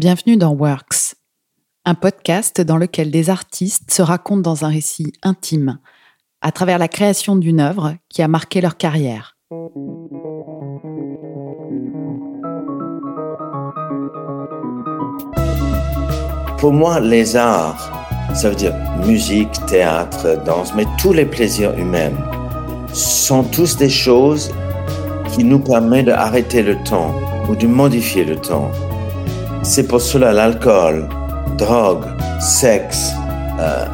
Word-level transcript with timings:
Bienvenue 0.00 0.38
dans 0.38 0.54
Works, 0.54 1.14
un 1.84 1.94
podcast 1.94 2.62
dans 2.62 2.78
lequel 2.78 3.10
des 3.10 3.28
artistes 3.28 3.90
se 3.90 4.00
racontent 4.00 4.40
dans 4.40 4.64
un 4.64 4.70
récit 4.70 5.12
intime, 5.22 5.78
à 6.40 6.52
travers 6.52 6.78
la 6.78 6.88
création 6.88 7.36
d'une 7.36 7.60
œuvre 7.60 7.96
qui 8.08 8.22
a 8.22 8.26
marqué 8.26 8.62
leur 8.62 8.78
carrière. 8.78 9.36
Pour 16.56 16.72
moi, 16.72 16.98
les 17.00 17.36
arts, 17.36 17.92
ça 18.34 18.48
veut 18.48 18.56
dire 18.56 18.74
musique, 19.04 19.52
théâtre, 19.66 20.42
danse, 20.46 20.72
mais 20.74 20.86
tous 20.98 21.12
les 21.12 21.26
plaisirs 21.26 21.78
humains 21.78 22.16
sont 22.94 23.44
tous 23.44 23.76
des 23.76 23.90
choses 23.90 24.50
qui 25.34 25.44
nous 25.44 25.60
permettent 25.60 26.06
d'arrêter 26.06 26.62
le 26.62 26.82
temps 26.84 27.14
ou 27.50 27.54
de 27.54 27.66
modifier 27.66 28.24
le 28.24 28.36
temps. 28.36 28.70
C'est 29.62 29.86
pour 29.86 30.00
cela 30.00 30.32
l'alcool, 30.32 31.06
drogue, 31.58 32.04
sexe, 32.40 33.12
euh, 33.60 33.84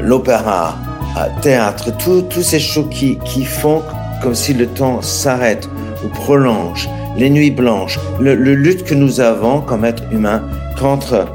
l'opéra, 0.00 0.74
euh, 1.18 1.26
théâtre, 1.42 1.90
toutes 1.98 2.40
ces 2.40 2.58
choses 2.58 2.88
qui, 2.90 3.18
qui 3.18 3.44
font 3.44 3.82
comme 4.22 4.34
si 4.34 4.54
le 4.54 4.66
temps 4.66 5.02
s'arrête 5.02 5.68
ou 6.04 6.08
prolonge, 6.08 6.88
les 7.16 7.28
nuits 7.28 7.50
blanches, 7.50 7.98
le, 8.20 8.34
le 8.34 8.54
lutte 8.54 8.84
que 8.84 8.94
nous 8.94 9.20
avons 9.20 9.60
comme 9.60 9.84
être 9.84 10.02
humain 10.12 10.42
contre 10.80 11.26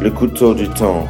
le 0.00 0.10
couteau 0.10 0.52
du 0.52 0.68
temps, 0.68 1.06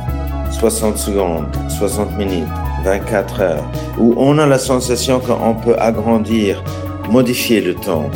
60 0.50 0.98
secondes, 0.98 1.46
60 1.68 2.18
minutes, 2.18 2.44
24 2.84 3.40
heures, 3.40 3.64
où 3.98 4.14
on 4.18 4.38
a 4.38 4.46
la 4.46 4.58
sensation 4.58 5.18
qu'on 5.18 5.54
peut 5.54 5.76
agrandir, 5.78 6.62
modifier 7.10 7.62
le 7.62 7.74
temps. 7.74 8.10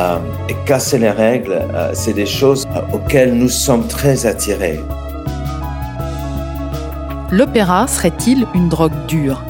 Euh, 0.00 0.18
et 0.48 0.54
casser 0.64 0.98
les 0.98 1.10
règles, 1.10 1.60
euh, 1.74 1.90
c'est 1.92 2.14
des 2.14 2.24
choses 2.24 2.66
euh, 2.74 2.80
auxquelles 2.94 3.34
nous 3.34 3.50
sommes 3.50 3.86
très 3.86 4.24
attirés. 4.24 4.80
L'opéra 7.30 7.86
serait-il 7.86 8.46
une 8.54 8.70
drogue 8.70 9.06
dure? 9.06 9.42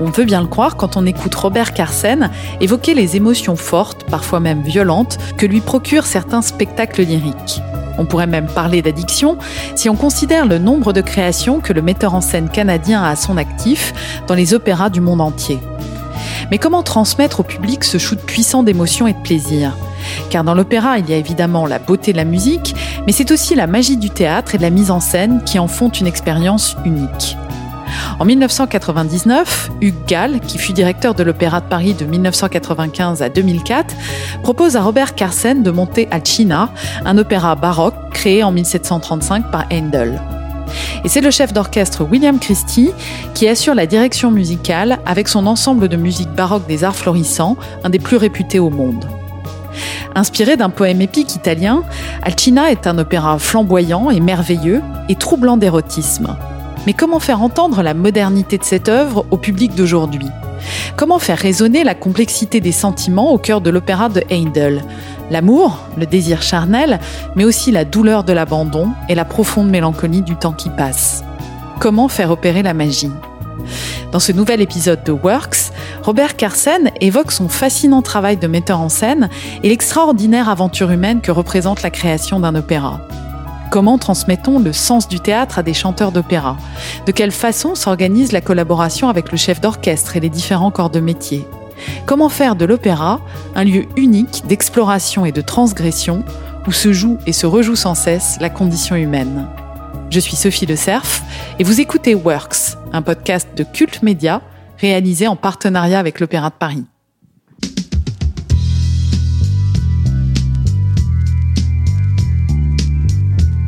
On 0.00 0.10
peut 0.10 0.24
bien 0.24 0.42
le 0.42 0.46
croire 0.46 0.76
quand 0.76 0.98
on 0.98 1.06
écoute 1.06 1.34
Robert 1.34 1.72
Carsen 1.72 2.30
évoquer 2.60 2.92
les 2.92 3.16
émotions 3.16 3.56
fortes, 3.56 4.04
parfois 4.04 4.40
même 4.40 4.60
violentes, 4.60 5.16
que 5.38 5.46
lui 5.46 5.60
procurent 5.60 6.06
certains 6.06 6.42
spectacles 6.42 7.02
lyriques. 7.02 7.62
On 7.96 8.04
pourrait 8.04 8.26
même 8.26 8.46
parler 8.46 8.82
d'addiction 8.82 9.38
si 9.74 9.88
on 9.88 9.96
considère 9.96 10.46
le 10.46 10.58
nombre 10.58 10.92
de 10.92 11.00
créations 11.00 11.60
que 11.60 11.72
le 11.72 11.80
metteur 11.80 12.14
en 12.14 12.20
scène 12.20 12.50
canadien 12.50 13.02
a 13.02 13.10
à 13.10 13.16
son 13.16 13.38
actif 13.38 13.94
dans 14.26 14.34
les 14.34 14.52
opéras 14.52 14.90
du 14.90 15.00
monde 15.00 15.22
entier. 15.22 15.60
Mais 16.50 16.58
comment 16.58 16.82
transmettre 16.82 17.40
au 17.40 17.42
public 17.42 17.84
ce 17.84 17.98
shoot 17.98 18.18
puissant 18.18 18.62
d'émotion 18.62 19.06
et 19.06 19.12
de 19.12 19.22
plaisir? 19.22 19.76
Car 20.30 20.44
dans 20.44 20.54
l'opéra, 20.54 20.98
il 20.98 21.08
y 21.08 21.14
a 21.14 21.16
évidemment 21.16 21.66
la 21.66 21.78
beauté 21.78 22.12
de 22.12 22.16
la 22.16 22.24
musique, 22.24 22.74
mais 23.06 23.12
c'est 23.12 23.30
aussi 23.30 23.54
la 23.54 23.66
magie 23.66 23.96
du 23.96 24.10
théâtre 24.10 24.54
et 24.54 24.58
de 24.58 24.62
la 24.62 24.70
mise 24.70 24.90
en 24.90 25.00
scène 25.00 25.42
qui 25.44 25.58
en 25.58 25.68
font 25.68 25.88
une 25.88 26.06
expérience 26.06 26.76
unique. 26.84 27.36
En 28.18 28.24
1999, 28.24 29.70
Hugues 29.80 30.06
Gall, 30.06 30.40
qui 30.40 30.58
fut 30.58 30.72
directeur 30.72 31.14
de 31.14 31.22
l'Opéra 31.22 31.60
de 31.60 31.66
Paris 31.66 31.94
de 31.94 32.04
1995 32.04 33.22
à 33.22 33.28
2004, 33.28 33.94
propose 34.42 34.76
à 34.76 34.82
Robert 34.82 35.14
Carsen 35.14 35.62
de 35.62 35.70
monter 35.70 36.08
Alcina, 36.10 36.70
un 37.04 37.18
opéra 37.18 37.54
baroque 37.54 37.94
créé 38.12 38.42
en 38.42 38.52
1735 38.52 39.50
par 39.50 39.64
Handel. 39.72 40.20
Et 41.04 41.08
c'est 41.08 41.20
le 41.20 41.30
chef 41.30 41.52
d'orchestre 41.52 42.04
William 42.04 42.38
Christie 42.38 42.90
qui 43.34 43.48
assure 43.48 43.74
la 43.74 43.86
direction 43.86 44.30
musicale 44.30 44.98
avec 45.06 45.28
son 45.28 45.46
ensemble 45.46 45.88
de 45.88 45.96
musique 45.96 46.30
baroque 46.30 46.66
des 46.66 46.84
arts 46.84 46.96
florissants, 46.96 47.56
un 47.82 47.90
des 47.90 47.98
plus 47.98 48.16
réputés 48.16 48.58
au 48.58 48.70
monde. 48.70 49.08
Inspiré 50.14 50.56
d'un 50.56 50.70
poème 50.70 51.00
épique 51.00 51.34
italien, 51.34 51.82
Alcina 52.22 52.70
est 52.70 52.86
un 52.86 52.98
opéra 52.98 53.38
flamboyant 53.38 54.10
et 54.10 54.20
merveilleux 54.20 54.80
et 55.08 55.16
troublant 55.16 55.56
d'érotisme. 55.56 56.36
Mais 56.86 56.92
comment 56.92 57.18
faire 57.18 57.42
entendre 57.42 57.82
la 57.82 57.94
modernité 57.94 58.58
de 58.58 58.64
cette 58.64 58.88
œuvre 58.88 59.26
au 59.30 59.36
public 59.36 59.74
d'aujourd'hui? 59.74 60.28
Comment 60.96 61.18
faire 61.18 61.38
résonner 61.38 61.82
la 61.82 61.94
complexité 61.94 62.60
des 62.60 62.72
sentiments 62.72 63.32
au 63.32 63.38
cœur 63.38 63.60
de 63.60 63.70
l'opéra 63.70 64.08
de 64.08 64.22
Handel 64.30 64.84
L'amour, 65.30 65.78
le 65.96 66.06
désir 66.06 66.42
charnel, 66.42 67.00
mais 67.34 67.44
aussi 67.44 67.70
la 67.70 67.84
douleur 67.84 68.24
de 68.24 68.32
l'abandon 68.32 68.90
et 69.08 69.14
la 69.14 69.24
profonde 69.24 69.70
mélancolie 69.70 70.22
du 70.22 70.36
temps 70.36 70.52
qui 70.52 70.70
passe. 70.70 71.24
Comment 71.80 72.08
faire 72.08 72.30
opérer 72.30 72.62
la 72.62 72.74
magie? 72.74 73.10
Dans 74.12 74.20
ce 74.20 74.32
nouvel 74.32 74.60
épisode 74.60 75.02
de 75.04 75.12
Works, 75.12 75.72
Robert 76.02 76.36
Carsen 76.36 76.90
évoque 77.00 77.32
son 77.32 77.48
fascinant 77.48 78.02
travail 78.02 78.36
de 78.36 78.46
metteur 78.46 78.80
en 78.80 78.88
scène 78.88 79.28
et 79.62 79.70
l'extraordinaire 79.70 80.48
aventure 80.48 80.90
humaine 80.90 81.20
que 81.20 81.32
représente 81.32 81.82
la 81.82 81.90
création 81.90 82.38
d'un 82.38 82.54
opéra. 82.54 83.00
Comment 83.70 83.98
transmettons 83.98 84.60
le 84.60 84.72
sens 84.72 85.08
du 85.08 85.18
théâtre 85.18 85.58
à 85.58 85.62
des 85.64 85.74
chanteurs 85.74 86.12
d'opéra? 86.12 86.56
De 87.06 87.12
quelle 87.12 87.32
façon 87.32 87.74
s'organise 87.74 88.30
la 88.30 88.40
collaboration 88.40 89.08
avec 89.08 89.32
le 89.32 89.36
chef 89.38 89.60
d'orchestre 89.60 90.16
et 90.16 90.20
les 90.20 90.28
différents 90.28 90.70
corps 90.70 90.90
de 90.90 91.00
métier? 91.00 91.48
Comment 92.06 92.28
faire 92.28 92.56
de 92.56 92.64
l'opéra 92.64 93.20
un 93.54 93.64
lieu 93.64 93.84
unique 93.96 94.44
d'exploration 94.46 95.24
et 95.24 95.32
de 95.32 95.40
transgression 95.40 96.24
où 96.66 96.72
se 96.72 96.92
joue 96.92 97.18
et 97.26 97.32
se 97.32 97.46
rejoue 97.46 97.76
sans 97.76 97.94
cesse 97.94 98.38
la 98.40 98.50
condition 98.50 98.96
humaine? 98.96 99.46
Je 100.10 100.20
suis 100.20 100.36
Sophie 100.36 100.66
Le 100.66 100.76
Cerf 100.76 101.22
et 101.58 101.64
vous 101.64 101.80
écoutez 101.80 102.14
Works, 102.14 102.76
un 102.92 103.02
podcast 103.02 103.48
de 103.56 103.64
culte 103.64 104.02
média 104.02 104.42
réalisé 104.78 105.26
en 105.26 105.36
partenariat 105.36 105.98
avec 105.98 106.20
l'Opéra 106.20 106.50
de 106.50 106.54
Paris. 106.54 106.84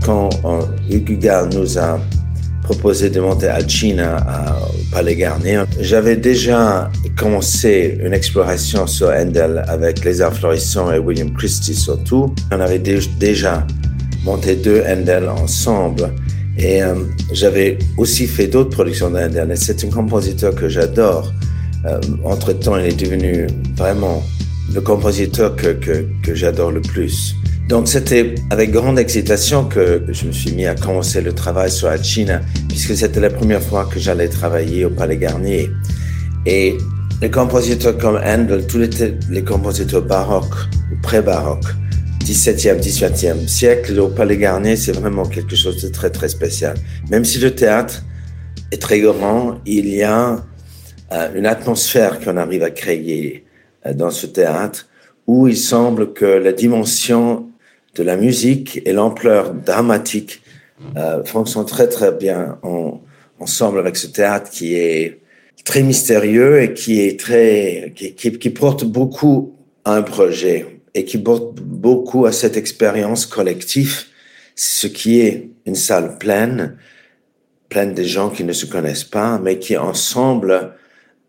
Quand 0.05 0.31
euh, 0.45 1.47
nous 1.53 1.79
a 1.79 1.99
proposé 2.67 3.11
de 3.11 3.21
monter 3.21 3.47
à 3.47 3.61
China, 3.67 4.17
au 4.61 4.93
Palais 4.93 5.15
Garnier. 5.15 5.63
J'avais 5.81 6.17
déjà 6.17 6.91
commencé 7.17 7.97
une 8.03 8.13
exploration 8.13 8.89
sur 8.89 9.09
Handel 9.11 9.65
avec 9.69 10.05
Les 10.05 10.21
Arts 10.21 10.35
Florissants 10.35 10.93
et 10.93 10.99
William 10.99 11.33
Christie 11.33 11.77
surtout. 11.77 12.35
On 12.51 12.61
avait 12.61 12.81
déjà 12.81 13.65
monté 14.25 14.57
deux 14.57 14.83
Handel 14.85 15.29
ensemble. 15.29 16.13
Et 16.59 16.83
euh, 16.83 16.95
j'avais 17.33 17.79
aussi 17.99 18.27
fait 18.27 18.49
d'autres 18.49 18.71
productions 18.71 19.11
d'Handel. 19.11 19.53
C'est 19.55 19.85
un 19.85 19.91
compositeur 19.91 20.53
que 20.53 20.69
j'adore. 20.69 21.33
Euh, 21.85 22.01
entre-temps, 22.25 22.79
il 22.79 22.87
est 22.87 23.01
devenu 23.01 23.47
vraiment 23.77 24.25
le 24.75 24.81
compositeur 24.81 25.55
que, 25.55 25.69
que 26.25 26.35
j'adore 26.35 26.73
le 26.73 26.81
plus. 26.81 27.37
Donc 27.69 27.89
c'était 27.89 28.37
avec 28.51 28.71
grande 28.71 28.97
excitation 28.97 29.65
que 29.65 30.05
je 30.09 30.27
me 30.27 30.33
suis 30.33 30.53
mis 30.53 30.67
à 30.67 30.77
commencer 30.77 31.21
le 31.21 31.33
travail 31.33 31.69
sur 31.69 31.89
la 31.89 32.01
Chine, 32.01 32.41
puisque 32.69 32.97
c'était 32.97 33.19
la 33.19 33.31
première 33.31 33.63
fois 33.63 33.87
que 33.87 33.99
j'allais 33.99 34.29
travailler 34.29 34.85
au 34.85 34.91
Palais 34.91 35.17
Garnier. 35.17 35.71
Et 36.47 36.77
les 37.21 37.31
compositeurs 37.31 37.99
comme 37.99 38.21
Handel, 38.25 38.69
tous 38.69 38.79
les, 38.79 38.89
les 39.31 39.43
compositeurs 39.43 40.03
baroques 40.03 40.55
ou 40.93 41.01
pré-baroques, 41.03 41.67
17e, 42.25 42.81
18e 42.81 43.49
siècle, 43.49 43.99
au 43.99 44.09
Palais 44.09 44.37
Garnier, 44.37 44.77
c'est 44.77 44.93
vraiment 44.93 45.25
quelque 45.25 45.57
chose 45.57 45.83
de 45.83 45.89
très, 45.89 46.11
très 46.11 46.29
spécial. 46.29 46.77
Même 47.11 47.25
si 47.25 47.39
le 47.39 47.53
théâtre 47.53 48.05
est 48.71 48.81
très 48.81 49.01
grand, 49.01 49.57
il 49.67 49.89
y 49.89 50.05
a 50.05 50.45
euh, 51.13 51.29
une 51.35 51.47
atmosphère 51.47 52.21
qu'on 52.21 52.37
arrive 52.37 52.63
à 52.63 52.71
créer 52.71 53.45
euh, 53.87 53.93
dans 53.93 54.11
ce 54.11 54.27
théâtre 54.27 54.87
où 55.27 55.49
il 55.49 55.57
semble 55.57 56.13
que 56.13 56.25
la 56.25 56.53
dimension 56.53 57.49
de 57.97 58.03
la 58.03 58.17
musique 58.17 58.81
et 58.85 58.93
l'ampleur 58.93 59.55
dramatique 59.55 60.43
euh, 60.97 61.25
fonctionnent 61.25 61.67
très 61.67 61.89
très 61.89 62.13
bien 62.13 62.59
ensemble 63.41 63.79
avec 63.79 63.97
ce 63.97 64.07
théâtre 64.07 64.51
qui 64.51 64.75
est 64.75 65.21
très 65.65 65.83
mystérieux 65.83 66.63
et 66.63 66.75
qui 66.75 67.01
est 67.01 67.19
très 67.19 67.93
qui, 67.97 68.15
qui, 68.15 68.51
porte 68.51 68.85
beaucoup 68.85 69.55
à 69.85 69.95
un 69.95 70.03
projet 70.03 70.81
et 70.95 71.05
qui 71.05 71.19
porte 71.19 71.61
beaucoup 71.61 72.27
à 72.27 72.33
cette 72.33 72.57
expérience 72.57 73.27
collective, 73.27 74.05
ce 74.55 74.87
qui 74.87 75.21
est 75.21 75.51
une 75.67 75.75
salle 75.75 76.19
pleine, 76.19 76.77
pleine 77.69 77.95
de 77.95 78.03
gens 78.03 78.31
qui 78.31 78.45
ne 78.45 78.53
se 78.53 78.67
connaissent 78.67 79.05
pas, 79.05 79.39
mais 79.39 79.59
qui 79.59 79.77
ensemble 79.77 80.75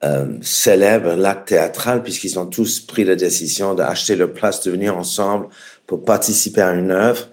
euh, 0.03 0.37
célèbrent 0.41 1.15
l'acte 1.15 1.47
théâtral 1.47 2.03
puisqu'ils 2.03 2.37
ont 2.37 2.45
tous 2.45 2.79
pris 2.79 3.03
la 3.03 3.15
décision 3.15 3.73
d'acheter 3.73 4.15
leur 4.15 4.31
place, 4.31 4.61
de 4.63 4.71
venir 4.71 4.95
ensemble 4.95 5.47
pour 5.87 6.05
participer 6.05 6.61
à 6.61 6.73
une 6.73 6.91
œuvre 6.91 7.29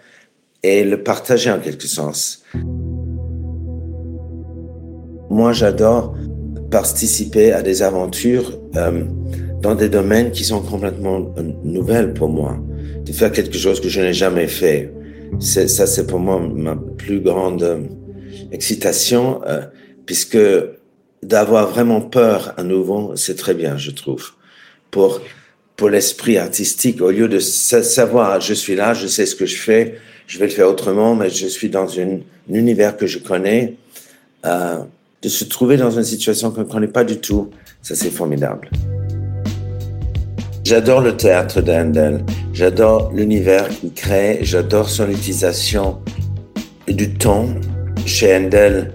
et 0.63 0.83
le 0.83 1.03
partager 1.03 1.51
en 1.51 1.59
quelque 1.59 1.87
sens. 1.87 2.43
Moi, 5.29 5.53
j'adore 5.53 6.15
participer 6.71 7.53
à 7.53 7.63
des 7.63 7.83
aventures 7.83 8.59
euh, 8.77 9.05
dans 9.61 9.75
des 9.75 9.89
domaines 9.89 10.31
qui 10.31 10.45
sont 10.45 10.61
complètement 10.61 11.35
euh, 11.37 11.43
nouvelles 11.63 12.15
pour 12.15 12.29
moi. 12.29 12.57
De 13.05 13.13
faire 13.13 13.31
quelque 13.31 13.59
chose 13.59 13.81
que 13.81 13.89
je 13.89 14.01
n'ai 14.01 14.15
jamais 14.15 14.47
fait. 14.47 14.93
Ça, 15.41 15.87
c'est 15.87 16.07
pour 16.07 16.21
moi 16.21 16.41
ma 16.41 16.77
plus 16.77 17.21
grande 17.21 17.63
euh, 17.63 17.81
excitation, 18.53 19.41
puisque 20.07 20.39
d'avoir 21.25 21.69
vraiment 21.69 22.01
peur 22.01 22.55
à 22.57 22.63
nouveau, 22.63 23.13
c'est 23.17 23.37
très 23.37 23.55
bien, 23.55 23.77
je 23.77 23.91
trouve. 23.91 24.33
Pour 24.91 25.21
pour 25.77 25.91
l'esprit 25.91 26.39
artistique, 26.39 27.01
au 27.01 27.11
lieu 27.11 27.27
de 27.27 27.41
savoir, 27.41 28.41
je 28.41 28.55
suis 28.55 28.77
là, 28.77 28.95
je 28.95 29.09
sais 29.09 29.27
ce 29.27 29.35
que 29.35 29.45
je 29.45 29.57
fais, 29.57 29.99
je 30.29 30.39
vais 30.39 30.45
le 30.45 30.53
faire 30.53 30.69
autrement, 30.69 31.17
mais 31.17 31.31
je 31.31 31.49
suis 31.49 31.69
dans 31.69 31.89
une, 31.89 32.23
un 32.49 32.55
univers 32.55 32.97
que 32.97 33.09
je 33.09 33.19
connais, 33.19 33.75
euh, 34.47 34.77
de 35.21 35.29
se 35.29 35.45
trouver 35.45 35.77
dans 35.77 35.91
une 35.91 36.05
situation 36.05 36.53
qu'on 36.53 36.61
ne 36.61 36.67
connaît 36.67 36.87
pas 36.87 37.03
du 37.03 37.19
tout, 37.19 37.51
ça 37.83 37.97
c'est 37.97 38.11
formidable. 38.11 38.71
J'adore 40.63 41.01
le 41.01 41.17
théâtre 41.17 41.61
d'Handel, 41.61 42.25
j'adore 42.53 43.11
l'univers 43.13 43.69
qu'il 43.69 43.93
crée, 43.93 44.39
j'adore 44.43 44.89
son 44.89 45.11
utilisation 45.11 45.99
du 46.87 47.15
temps. 47.15 47.49
Chez 48.07 48.37
Handel, 48.37 48.93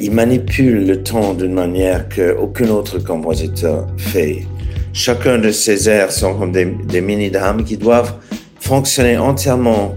il 0.00 0.12
manipule 0.12 0.86
le 0.86 1.02
temps 1.02 1.34
d'une 1.34 1.54
manière 1.54 2.08
qu'aucun 2.08 2.68
autre 2.68 2.98
compositeur 2.98 3.86
fait. 3.96 4.46
Chacun 4.92 5.38
de 5.38 5.50
ces 5.50 5.88
airs 5.88 6.12
sont 6.12 6.34
comme 6.34 6.52
des, 6.52 6.66
des 6.66 7.00
mini-drames 7.00 7.64
qui 7.64 7.76
doivent 7.76 8.14
fonctionner 8.60 9.16
entièrement 9.16 9.94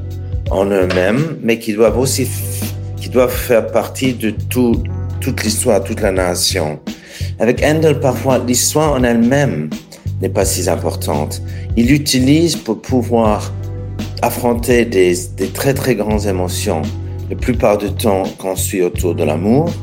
en 0.50 0.66
eux-mêmes, 0.66 1.38
mais 1.42 1.60
qui 1.60 1.74
doivent 1.74 2.00
aussi 2.00 2.28
qui 3.06 3.10
doivent 3.10 3.32
faire 3.32 3.68
partie 3.68 4.14
de 4.14 4.32
tout, 4.32 4.82
toute 5.22 5.44
l'histoire, 5.44 5.84
toute 5.84 6.02
la 6.02 6.12
narration. 6.12 6.80
Avec 7.40 7.62
Handel, 7.64 8.00
parfois, 8.00 8.40
l'histoire 8.40 8.94
en 8.94 9.04
elle-même 9.04 9.70
n'est 10.22 10.30
pas 10.30 10.44
si 10.44 10.68
importante. 10.68 11.42
Il 11.78 11.88
l'utilise 11.88 12.56
pour 12.56 12.82
pouvoir 12.82 13.54
affronter 14.24 14.86
des, 14.86 15.14
des, 15.38 15.50
très 15.50 15.76
très 15.76 15.94
grandes 15.94 16.26
émotions. 16.26 16.82
La 17.28 17.36
plupart 17.36 17.80
du 17.80 17.92
temps, 17.92 18.24
construit 18.38 18.84
autour 18.84 19.16
de 19.16 19.24
l'amour, 19.24 19.74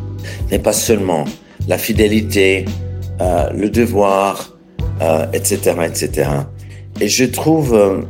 mais 0.50 0.60
pas 0.60 0.72
seulement. 0.72 1.24
La 1.66 1.76
fidélité, 1.76 2.64
euh, 3.20 3.50
le 3.50 3.68
devoir, 3.68 4.56
euh, 5.00 5.26
etc., 5.32 5.74
etc. 5.84 6.30
Et 7.00 7.08
je 7.08 7.24
trouve 7.24 7.74
euh, 7.74 8.02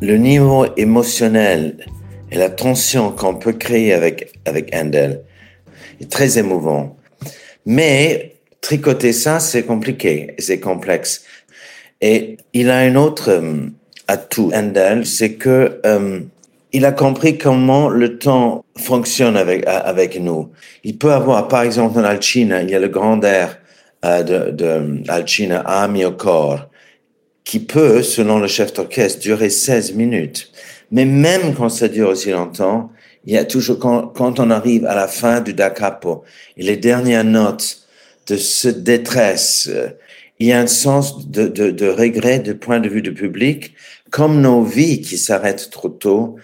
le 0.00 0.16
niveau 0.16 0.64
émotionnel 0.78 1.76
et 2.30 2.38
la 2.38 2.48
tension 2.48 3.10
qu'on 3.10 3.34
peut 3.34 3.52
créer 3.52 3.92
avec 3.92 4.32
avec 4.46 4.74
Handel 4.74 5.24
est 6.00 6.10
très 6.10 6.38
émouvant. 6.38 6.96
Mais 7.66 8.36
tricoter 8.62 9.12
ça, 9.12 9.40
c'est 9.40 9.64
compliqué, 9.64 10.34
c'est 10.38 10.58
complexe. 10.58 11.24
Et 12.00 12.38
il 12.54 12.70
a 12.70 12.78
un 12.78 12.96
autre 12.96 13.42
atout, 14.08 14.50
Handel, 14.54 15.04
c'est 15.04 15.34
que 15.34 15.80
il 16.72 16.84
a 16.84 16.92
compris 16.92 17.38
comment 17.38 17.88
le 17.88 18.18
temps 18.18 18.64
fonctionne 18.76 19.36
avec 19.36 19.64
avec 19.66 20.20
nous. 20.20 20.50
Il 20.84 20.98
peut 20.98 21.12
avoir, 21.12 21.48
par 21.48 21.62
exemple, 21.62 21.94
dans 21.94 22.04
Alcina, 22.04 22.62
il 22.62 22.70
y 22.70 22.74
a 22.74 22.78
le 22.78 22.88
grand 22.88 23.22
air 23.24 23.58
euh, 24.04 24.22
de, 24.22 24.50
de 24.50 25.02
Alcina 25.08 25.60
Ami 25.60 26.04
au 26.04 26.12
corps, 26.12 26.68
qui 27.44 27.60
peut, 27.60 28.02
selon 28.02 28.38
le 28.38 28.46
chef 28.46 28.72
d'orchestre, 28.72 29.20
durer 29.20 29.50
16 29.50 29.94
minutes. 29.94 30.50
Mais 30.90 31.04
même 31.04 31.54
quand 31.54 31.68
ça 31.68 31.88
dure 31.88 32.08
aussi 32.08 32.30
longtemps, 32.30 32.90
il 33.26 33.34
y 33.34 33.36
a 33.36 33.44
toujours, 33.44 33.78
quand, 33.78 34.08
quand 34.08 34.40
on 34.40 34.50
arrive 34.50 34.86
à 34.86 34.94
la 34.94 35.08
fin 35.08 35.40
du 35.40 35.52
da 35.52 35.70
capo, 35.70 36.24
et 36.56 36.62
les 36.62 36.76
dernières 36.76 37.24
notes 37.24 37.80
de 38.26 38.36
ce 38.36 38.68
détresse, 38.68 39.70
il 40.38 40.46
y 40.48 40.52
a 40.52 40.60
un 40.60 40.66
sens 40.66 41.28
de, 41.28 41.46
de, 41.46 41.70
de 41.70 41.88
regret 41.88 42.38
du 42.38 42.54
point 42.54 42.80
de 42.80 42.88
vue 42.88 43.02
du 43.02 43.12
public, 43.12 43.74
comme 44.10 44.40
nos 44.40 44.62
vies 44.62 45.00
qui 45.02 45.18
s'arrêtent 45.18 45.70
trop 45.70 45.90
tôt, 45.90 46.36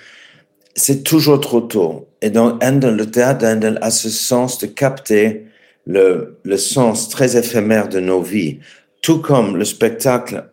c'est 0.76 1.02
toujours 1.02 1.40
trop 1.40 1.62
tôt. 1.62 2.08
Et 2.23 2.31
donc, 2.31 2.62
Handel, 2.62 2.96
le 2.96 3.11
théâtre 3.11 3.40
d'Handel 3.40 3.78
a 3.81 3.90
ce 3.90 4.11
sens 4.11 4.58
de 4.58 4.67
capter 4.67 5.46
le, 5.87 6.38
le 6.43 6.56
sens 6.56 7.08
très 7.08 7.37
éphémère 7.37 7.88
de 7.88 8.00
nos 8.00 8.20
vies, 8.20 8.58
tout 9.02 9.20
comme 9.20 9.56
le 9.56 9.64
spectacle 9.64 10.44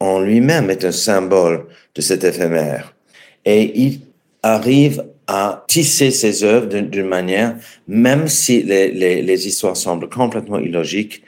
en 0.00 0.20
lui-même 0.20 0.70
est 0.70 0.84
un 0.84 0.92
symbole 0.92 1.66
de 1.94 2.00
cet 2.00 2.24
éphémère. 2.24 2.94
Et 3.44 3.80
il 3.80 4.00
arrive 4.42 5.04
à 5.26 5.64
tisser 5.68 6.10
ses 6.10 6.44
œuvres 6.44 6.66
d'une 6.66 7.06
manière, 7.06 7.56
même 7.86 8.28
si 8.28 8.62
les, 8.62 8.90
les, 8.90 9.22
les, 9.22 9.46
histoires 9.46 9.76
semblent 9.76 10.08
complètement 10.08 10.58
illogiques, 10.58 11.22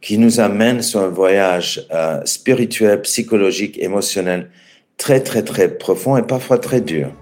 qui 0.00 0.18
nous 0.18 0.40
amène 0.40 0.82
sur 0.82 1.00
un 1.00 1.08
voyage 1.08 1.86
euh, 1.92 2.20
spirituel, 2.24 3.02
psychologique, 3.02 3.78
émotionnel 3.80 4.50
très, 4.96 5.20
très, 5.20 5.42
très 5.42 5.68
profond 5.68 6.16
et 6.16 6.22
parfois 6.22 6.58
très 6.58 6.80
dur. 6.80 7.12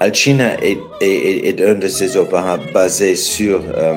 Alcina 0.00 0.54
est, 0.62 0.78
est, 1.02 1.46
est, 1.46 1.60
un 1.62 1.74
de 1.74 1.86
ces 1.86 2.16
opéras 2.16 2.58
basés 2.72 3.16
sur 3.16 3.60
euh, 3.76 3.94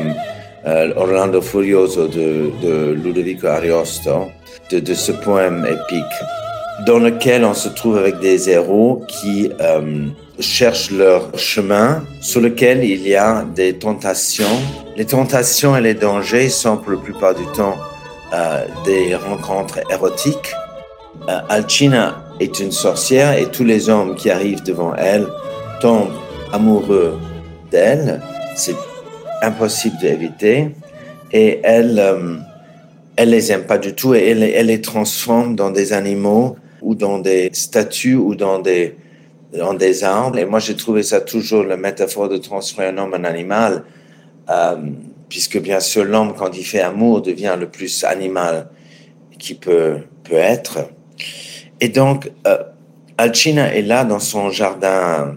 euh, 0.68 0.92
Orlando 0.98 1.42
Furioso 1.42 2.08
de, 2.08 2.52
de 2.62 2.92
Ludovico 2.92 3.48
Ariosto, 3.48 4.28
de, 4.70 4.80
de, 4.80 4.94
ce 4.94 5.14
poème 5.14 5.66
épique, 5.66 6.04
dans 6.86 7.00
lequel 7.00 7.46
on 7.46 7.54
se 7.54 7.70
trouve 7.70 7.98
avec 7.98 8.20
des 8.20 8.50
héros 8.50 9.02
qui 9.08 9.50
euh, 9.62 10.08
cherchent 10.42 10.92
leur 10.92 11.38
chemin, 11.38 12.04
sur 12.20 12.42
lequel 12.42 12.84
il 12.84 13.08
y 13.08 13.16
a 13.16 13.46
des 13.56 13.74
tentations. 13.74 14.60
Les 14.98 15.06
tentations 15.06 15.78
et 15.78 15.82
les 15.82 15.94
dangers 15.94 16.50
sont 16.50 16.76
pour 16.76 16.92
la 16.92 16.98
plupart 16.98 17.34
du 17.34 17.46
temps 17.56 17.78
euh, 18.34 18.66
des 18.84 19.16
rencontres 19.16 19.80
érotiques. 19.90 20.54
Euh, 21.30 21.40
Alcina 21.48 22.26
est 22.42 22.60
une 22.60 22.74
sorcière 22.74 23.38
et 23.38 23.46
tous 23.46 23.64
les 23.64 23.90
hommes 23.90 24.16
qui 24.16 24.30
arrivent 24.30 24.64
devant 24.64 24.94
elle 24.96 25.28
amoureux 26.52 27.20
d'elle. 27.72 28.22
C'est 28.56 28.76
impossible 29.42 29.98
d'éviter. 30.00 30.70
Et 31.32 31.60
elle, 31.64 32.00
euh, 32.00 32.36
elle 33.16 33.32
les 33.32 33.52
aime 33.52 33.66
pas 33.66 33.78
du 33.78 33.94
tout 33.94 34.14
et 34.14 34.30
elle, 34.30 34.44
elle 34.44 34.68
les 34.68 34.82
transforme 34.82 35.56
dans 35.56 35.72
des 35.72 35.94
animaux 35.94 36.56
ou 36.82 36.96
dans 36.96 37.20
des 37.20 37.50
statues 37.54 38.16
ou 38.16 38.36
dans 38.36 38.60
des, 38.60 38.96
dans 39.58 39.74
des 39.74 40.04
arbres. 40.04 40.38
Et 40.38 40.46
moi, 40.46 40.60
j'ai 40.60 40.76
trouvé 40.76 41.04
ça 41.04 41.22
toujours 41.22 41.64
la 41.64 41.78
métaphore 41.78 42.30
de 42.30 42.38
transformer 42.38 42.88
un 42.90 42.98
homme 42.98 43.14
en 43.14 43.24
animal, 43.24 43.84
euh, 44.50 44.76
puisque 45.28 45.60
bien 45.60 45.80
sûr, 45.80 46.04
l'homme, 46.04 46.34
quand 46.38 46.56
il 46.56 46.64
fait 46.64 46.82
amour, 46.82 47.22
devient 47.22 47.56
le 47.60 47.68
plus 47.68 48.04
animal 48.04 48.68
qui 49.40 49.56
peut, 49.56 49.98
peut 50.24 50.36
être. 50.36 50.90
Et 51.82 51.90
donc, 51.90 52.32
euh, 52.46 52.58
Alcina 53.18 53.74
est 53.74 53.82
là 53.82 54.06
dans 54.06 54.20
son 54.20 54.52
jardin 54.52 55.34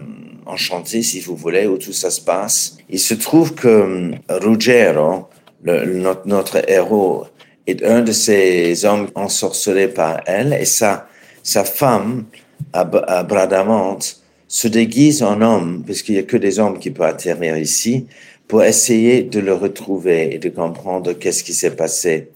enchanté, 0.47 1.01
si 1.01 1.19
vous 1.19 1.35
voulez, 1.35 1.67
où 1.67 1.77
tout 1.77 1.93
ça 1.93 2.09
se 2.09 2.21
passe. 2.21 2.77
Il 2.89 2.99
se 2.99 3.13
trouve 3.13 3.53
que 3.53 3.67
euh, 3.67 4.11
Ruggiero, 4.29 5.27
notre, 5.63 6.27
notre, 6.27 6.69
héros, 6.69 7.27
est 7.65 7.83
un 7.83 8.01
de 8.01 8.11
ces 8.11 8.85
hommes 8.85 9.07
ensorcelés 9.15 9.87
par 9.87 10.21
elle, 10.25 10.53
et 10.53 10.65
sa, 10.65 11.07
sa 11.43 11.63
femme, 11.63 12.25
à, 12.73 12.81
à 12.81 13.23
Bradamante, 13.23 14.21
se 14.47 14.67
déguise 14.67 15.23
en 15.23 15.41
homme, 15.41 15.83
puisqu'il 15.85 16.13
n'y 16.13 16.19
a 16.19 16.23
que 16.23 16.37
des 16.37 16.59
hommes 16.59 16.79
qui 16.79 16.91
peuvent 16.91 17.07
atterrir 17.07 17.57
ici, 17.57 18.07
pour 18.47 18.63
essayer 18.63 19.23
de 19.23 19.39
le 19.39 19.53
retrouver 19.53 20.33
et 20.33 20.39
de 20.39 20.49
comprendre 20.49 21.13
qu'est-ce 21.13 21.43
qui 21.43 21.53
s'est 21.53 21.75
passé. 21.75 22.29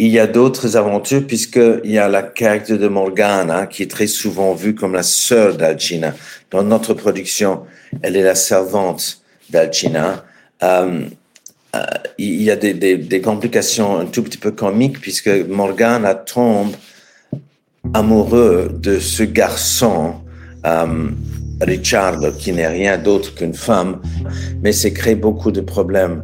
Il 0.00 0.08
y 0.08 0.20
a 0.20 0.28
d'autres 0.28 0.76
aventures 0.76 1.26
puisqu'il 1.26 1.90
y 1.90 1.98
a 1.98 2.08
la 2.08 2.22
caractère 2.22 2.78
de 2.78 2.86
Morgana 2.86 3.66
qui 3.66 3.82
est 3.82 3.90
très 3.90 4.06
souvent 4.06 4.54
vue 4.54 4.76
comme 4.76 4.92
la 4.92 5.02
sœur 5.02 5.56
d'Alcina. 5.56 6.14
Dans 6.52 6.62
notre 6.62 6.94
production, 6.94 7.64
elle 8.02 8.14
est 8.14 8.22
la 8.22 8.36
servante 8.36 9.20
d'Alcina. 9.50 10.24
Euh, 10.62 11.02
euh, 11.74 11.80
il 12.16 12.42
y 12.42 12.50
a 12.50 12.56
des, 12.56 13.20
complications 13.20 13.98
un 13.98 14.06
tout 14.06 14.22
petit 14.22 14.38
peu 14.38 14.52
comiques 14.52 15.00
puisque 15.00 15.28
Morgana 15.48 16.14
tombe 16.14 16.76
amoureux 17.92 18.70
de 18.72 19.00
ce 19.00 19.24
garçon, 19.24 20.14
euh, 20.64 21.10
Richard, 21.60 22.20
qui 22.38 22.52
n'est 22.52 22.68
rien 22.68 22.98
d'autre 22.98 23.34
qu'une 23.34 23.54
femme, 23.54 24.00
mais 24.62 24.70
c'est 24.70 24.92
crée 24.92 25.16
beaucoup 25.16 25.50
de 25.50 25.60
problèmes 25.60 26.22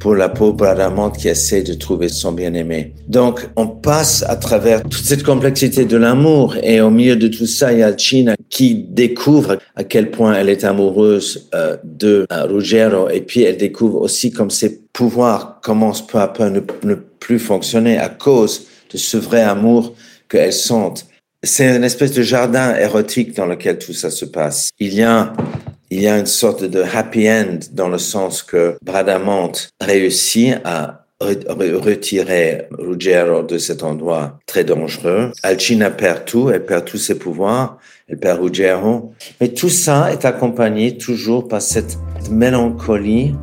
pour 0.00 0.14
la 0.16 0.30
pauvre 0.30 0.66
amante 0.66 1.18
qui 1.18 1.28
essaie 1.28 1.62
de 1.62 1.74
trouver 1.74 2.08
son 2.08 2.32
bien-aimé. 2.32 2.94
Donc, 3.06 3.46
on 3.54 3.68
passe 3.68 4.24
à 4.26 4.34
travers 4.34 4.82
toute 4.82 5.04
cette 5.04 5.22
complexité 5.22 5.84
de 5.84 5.96
l'amour 5.96 6.56
et 6.62 6.80
au 6.80 6.90
milieu 6.90 7.16
de 7.16 7.28
tout 7.28 7.46
ça, 7.46 7.72
il 7.72 7.80
y 7.80 7.82
a 7.82 7.96
China 7.96 8.34
qui 8.48 8.74
découvre 8.74 9.58
à 9.76 9.84
quel 9.84 10.10
point 10.10 10.34
elle 10.34 10.48
est 10.48 10.64
amoureuse 10.64 11.48
euh, 11.54 11.76
de 11.84 12.26
euh, 12.32 13.08
et 13.12 13.20
puis 13.20 13.42
elle 13.42 13.58
découvre 13.58 14.00
aussi 14.00 14.30
comme 14.32 14.50
ses 14.50 14.80
pouvoirs 14.92 15.60
commencent 15.62 16.06
peu 16.06 16.18
à 16.18 16.28
peu 16.28 16.44
à 16.44 16.50
ne, 16.50 16.60
ne 16.84 16.94
plus 16.94 17.38
fonctionner 17.38 17.98
à 17.98 18.08
cause 18.08 18.66
de 18.92 18.96
ce 18.96 19.16
vrai 19.16 19.42
amour 19.42 19.94
qu'elle 20.28 20.52
sent. 20.52 21.04
C'est 21.42 21.76
une 21.76 21.84
espèce 21.84 22.12
de 22.12 22.22
jardin 22.22 22.74
érotique 22.76 23.36
dans 23.36 23.46
lequel 23.46 23.78
tout 23.78 23.92
ça 23.92 24.10
se 24.10 24.24
passe. 24.24 24.70
Il 24.78 24.94
y 24.94 25.02
a 25.02 25.32
il 25.90 26.00
y 26.00 26.06
a 26.06 26.16
une 26.16 26.26
sorte 26.26 26.64
de 26.64 26.82
happy 26.82 27.28
end 27.28 27.58
dans 27.72 27.88
le 27.88 27.98
sens 27.98 28.42
que 28.42 28.76
Bradamante 28.82 29.70
réussit 29.80 30.54
à 30.64 31.04
retirer 31.20 32.68
Ruggiero 32.78 33.42
de 33.42 33.58
cet 33.58 33.82
endroit 33.82 34.38
très 34.46 34.64
dangereux. 34.64 35.32
Alcina 35.42 35.90
perd 35.90 36.24
tout, 36.24 36.48
elle 36.48 36.64
perd 36.64 36.86
tous 36.86 36.96
ses 36.96 37.18
pouvoirs, 37.18 37.78
elle 38.08 38.18
perd 38.18 38.40
Ruggiero. 38.40 39.12
Mais 39.40 39.48
tout 39.48 39.68
ça 39.68 40.12
est 40.12 40.24
accompagné 40.24 40.96
toujours 40.96 41.46
par 41.46 41.60
cette 41.60 41.98
mélancolie 42.30 43.34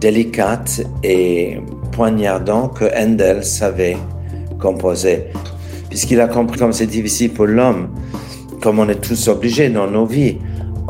délicate 0.00 0.82
et 1.02 1.58
poignardant 1.92 2.68
que 2.68 2.84
Handel 2.96 3.42
savait 3.42 3.96
composer. 4.60 5.24
Puisqu'il 5.88 6.20
a 6.20 6.28
compris 6.28 6.58
comme 6.58 6.72
c'est 6.72 6.86
difficile 6.86 7.32
pour 7.32 7.46
l'homme, 7.46 7.90
comme 8.62 8.78
on 8.78 8.88
est 8.88 9.00
tous 9.00 9.28
obligés 9.28 9.68
dans 9.68 9.90
nos 9.90 10.06
vies. 10.06 10.36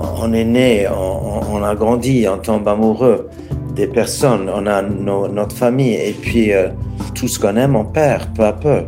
On 0.01 0.33
est 0.33 0.45
né, 0.45 0.89
on, 0.89 1.63
a 1.63 1.75
grandi, 1.75 2.27
on 2.29 2.39
tombe 2.39 2.67
amoureux 2.67 3.29
des 3.75 3.87
personnes, 3.87 4.51
on 4.53 4.67
a 4.67 4.83
notre 4.83 5.55
famille 5.55 5.95
et 5.95 6.13
puis 6.13 6.53
euh, 6.53 6.69
tout 7.15 7.29
ce 7.29 7.39
qu'on 7.39 7.57
aime, 7.57 7.77
on 7.77 7.85
perd 7.85 8.35
peu 8.35 8.45
à 8.45 8.53
peu. 8.53 8.83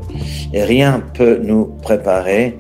Et 0.52 0.64
rien 0.64 1.02
peut 1.14 1.40
nous 1.42 1.66
préparer 1.82 2.58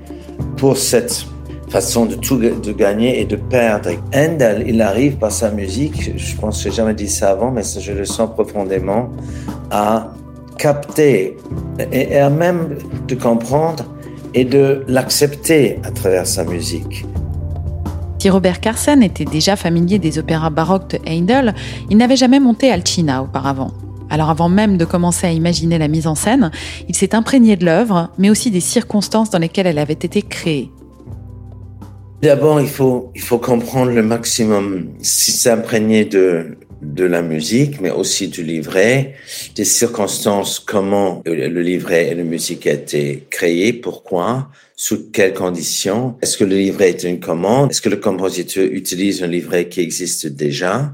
pour 0.56 0.76
cette 0.76 1.26
façon 1.68 2.04
de 2.04 2.14
tout 2.14 2.36
de 2.36 2.72
gagner 2.72 3.20
et 3.20 3.24
de 3.24 3.36
perdre. 3.36 3.90
Handel, 4.14 4.64
il 4.66 4.82
arrive 4.82 5.16
par 5.16 5.32
sa 5.32 5.50
musique, 5.50 6.12
je 6.16 6.36
pense 6.36 6.62
que 6.62 6.70
j'ai 6.70 6.76
jamais 6.76 6.94
dit 6.94 7.08
ça 7.08 7.30
avant, 7.30 7.50
mais 7.50 7.62
je 7.62 7.92
le 7.92 8.04
sens 8.04 8.30
profondément, 8.30 9.08
à 9.70 10.12
capter 10.58 11.36
et, 11.90 12.16
à 12.18 12.28
même 12.28 12.76
de 13.08 13.14
comprendre 13.14 13.84
et 14.34 14.44
de 14.44 14.84
l'accepter 14.86 15.78
à 15.82 15.90
travers 15.90 16.26
sa 16.26 16.44
musique. 16.44 17.04
Si 18.22 18.30
Robert 18.30 18.60
Carsen 18.60 19.02
était 19.02 19.24
déjà 19.24 19.56
familier 19.56 19.98
des 19.98 20.16
opéras 20.20 20.50
baroques 20.50 20.90
de 20.90 20.98
Handel, 21.08 21.56
il 21.90 21.96
n'avait 21.96 22.14
jamais 22.14 22.38
monté 22.38 22.70
Alcina 22.70 23.20
auparavant. 23.20 23.72
Alors 24.10 24.30
avant 24.30 24.48
même 24.48 24.76
de 24.76 24.84
commencer 24.84 25.26
à 25.26 25.32
imaginer 25.32 25.76
la 25.76 25.88
mise 25.88 26.06
en 26.06 26.14
scène, 26.14 26.52
il 26.88 26.94
s'est 26.94 27.16
imprégné 27.16 27.56
de 27.56 27.64
l'œuvre, 27.64 28.12
mais 28.18 28.30
aussi 28.30 28.52
des 28.52 28.60
circonstances 28.60 29.30
dans 29.30 29.40
lesquelles 29.40 29.66
elle 29.66 29.80
avait 29.80 29.94
été 29.94 30.22
créée. 30.22 30.70
D'abord, 32.22 32.60
il 32.60 32.68
faut, 32.68 33.10
comprendre 33.38 33.90
le 33.90 34.04
maximum, 34.04 34.90
s'imprégner 35.02 36.04
de, 36.04 36.58
de 36.80 37.04
la 37.04 37.22
musique, 37.22 37.80
mais 37.80 37.90
aussi 37.90 38.28
du 38.28 38.44
livret, 38.44 39.14
des 39.56 39.64
circonstances, 39.64 40.60
comment 40.60 41.22
le 41.26 41.60
livret 41.60 42.10
et 42.10 42.14
la 42.14 42.22
musique 42.22 42.68
a 42.68 42.72
été 42.72 43.26
créés, 43.30 43.72
pourquoi, 43.72 44.48
sous 44.84 45.12
quelles 45.12 45.32
conditions, 45.32 46.16
est-ce 46.22 46.36
que 46.36 46.42
le 46.42 46.56
livret 46.56 46.88
est 46.88 47.04
une 47.04 47.20
commande, 47.20 47.70
est-ce 47.70 47.80
que 47.80 47.88
le 47.88 47.98
compositeur 47.98 48.64
utilise 48.64 49.22
un 49.22 49.28
livret 49.28 49.68
qui 49.68 49.80
existe 49.80 50.26
déjà, 50.26 50.92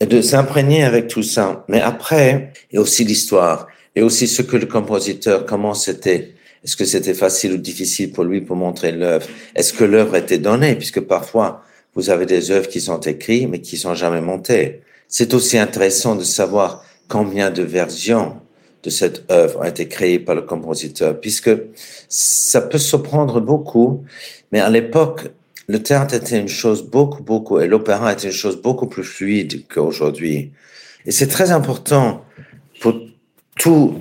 et 0.00 0.06
de 0.06 0.20
s'imprégner 0.20 0.82
avec 0.82 1.06
tout 1.06 1.22
ça. 1.22 1.64
Mais 1.68 1.80
après, 1.80 2.52
a 2.74 2.80
aussi 2.80 3.04
l'histoire, 3.04 3.68
et 3.94 4.02
aussi 4.02 4.26
ce 4.26 4.42
que 4.42 4.56
le 4.56 4.66
compositeur, 4.66 5.46
comment 5.46 5.74
c'était, 5.74 6.34
est-ce 6.64 6.76
que 6.76 6.84
c'était 6.84 7.14
facile 7.14 7.52
ou 7.52 7.56
difficile 7.56 8.10
pour 8.10 8.24
lui 8.24 8.40
pour 8.40 8.56
montrer 8.56 8.90
l'œuvre, 8.90 9.28
est-ce 9.54 9.72
que 9.72 9.84
l'œuvre 9.84 10.16
était 10.16 10.38
donnée, 10.38 10.74
puisque 10.74 11.02
parfois, 11.02 11.62
vous 11.94 12.10
avez 12.10 12.26
des 12.26 12.50
œuvres 12.50 12.68
qui 12.68 12.80
sont 12.80 12.98
écrites, 12.98 13.48
mais 13.48 13.60
qui 13.60 13.76
sont 13.76 13.94
jamais 13.94 14.22
montées. 14.22 14.80
C'est 15.06 15.34
aussi 15.34 15.56
intéressant 15.56 16.16
de 16.16 16.24
savoir 16.24 16.84
combien 17.06 17.52
de 17.52 17.62
versions 17.62 18.38
de 18.84 18.90
cette 18.90 19.30
œuvre 19.30 19.60
ont 19.60 19.64
été 19.64 19.88
créées 19.88 20.18
par 20.18 20.34
le 20.34 20.42
compositeur, 20.42 21.18
puisque 21.18 21.50
ça 22.08 22.60
peut 22.60 22.78
surprendre 22.78 23.40
beaucoup, 23.40 24.04
mais 24.52 24.60
à 24.60 24.70
l'époque, 24.70 25.30
le 25.66 25.82
théâtre 25.82 26.14
était 26.14 26.38
une 26.38 26.48
chose 26.48 26.82
beaucoup, 26.82 27.22
beaucoup, 27.22 27.58
et 27.58 27.66
l'opéra 27.66 28.12
était 28.12 28.26
une 28.28 28.32
chose 28.32 28.60
beaucoup 28.60 28.86
plus 28.86 29.02
fluide 29.02 29.66
qu'aujourd'hui. 29.66 30.52
Et 31.06 31.10
c'est 31.10 31.28
très 31.28 31.50
important 31.50 32.24
pour 32.80 32.94
tous 33.56 33.94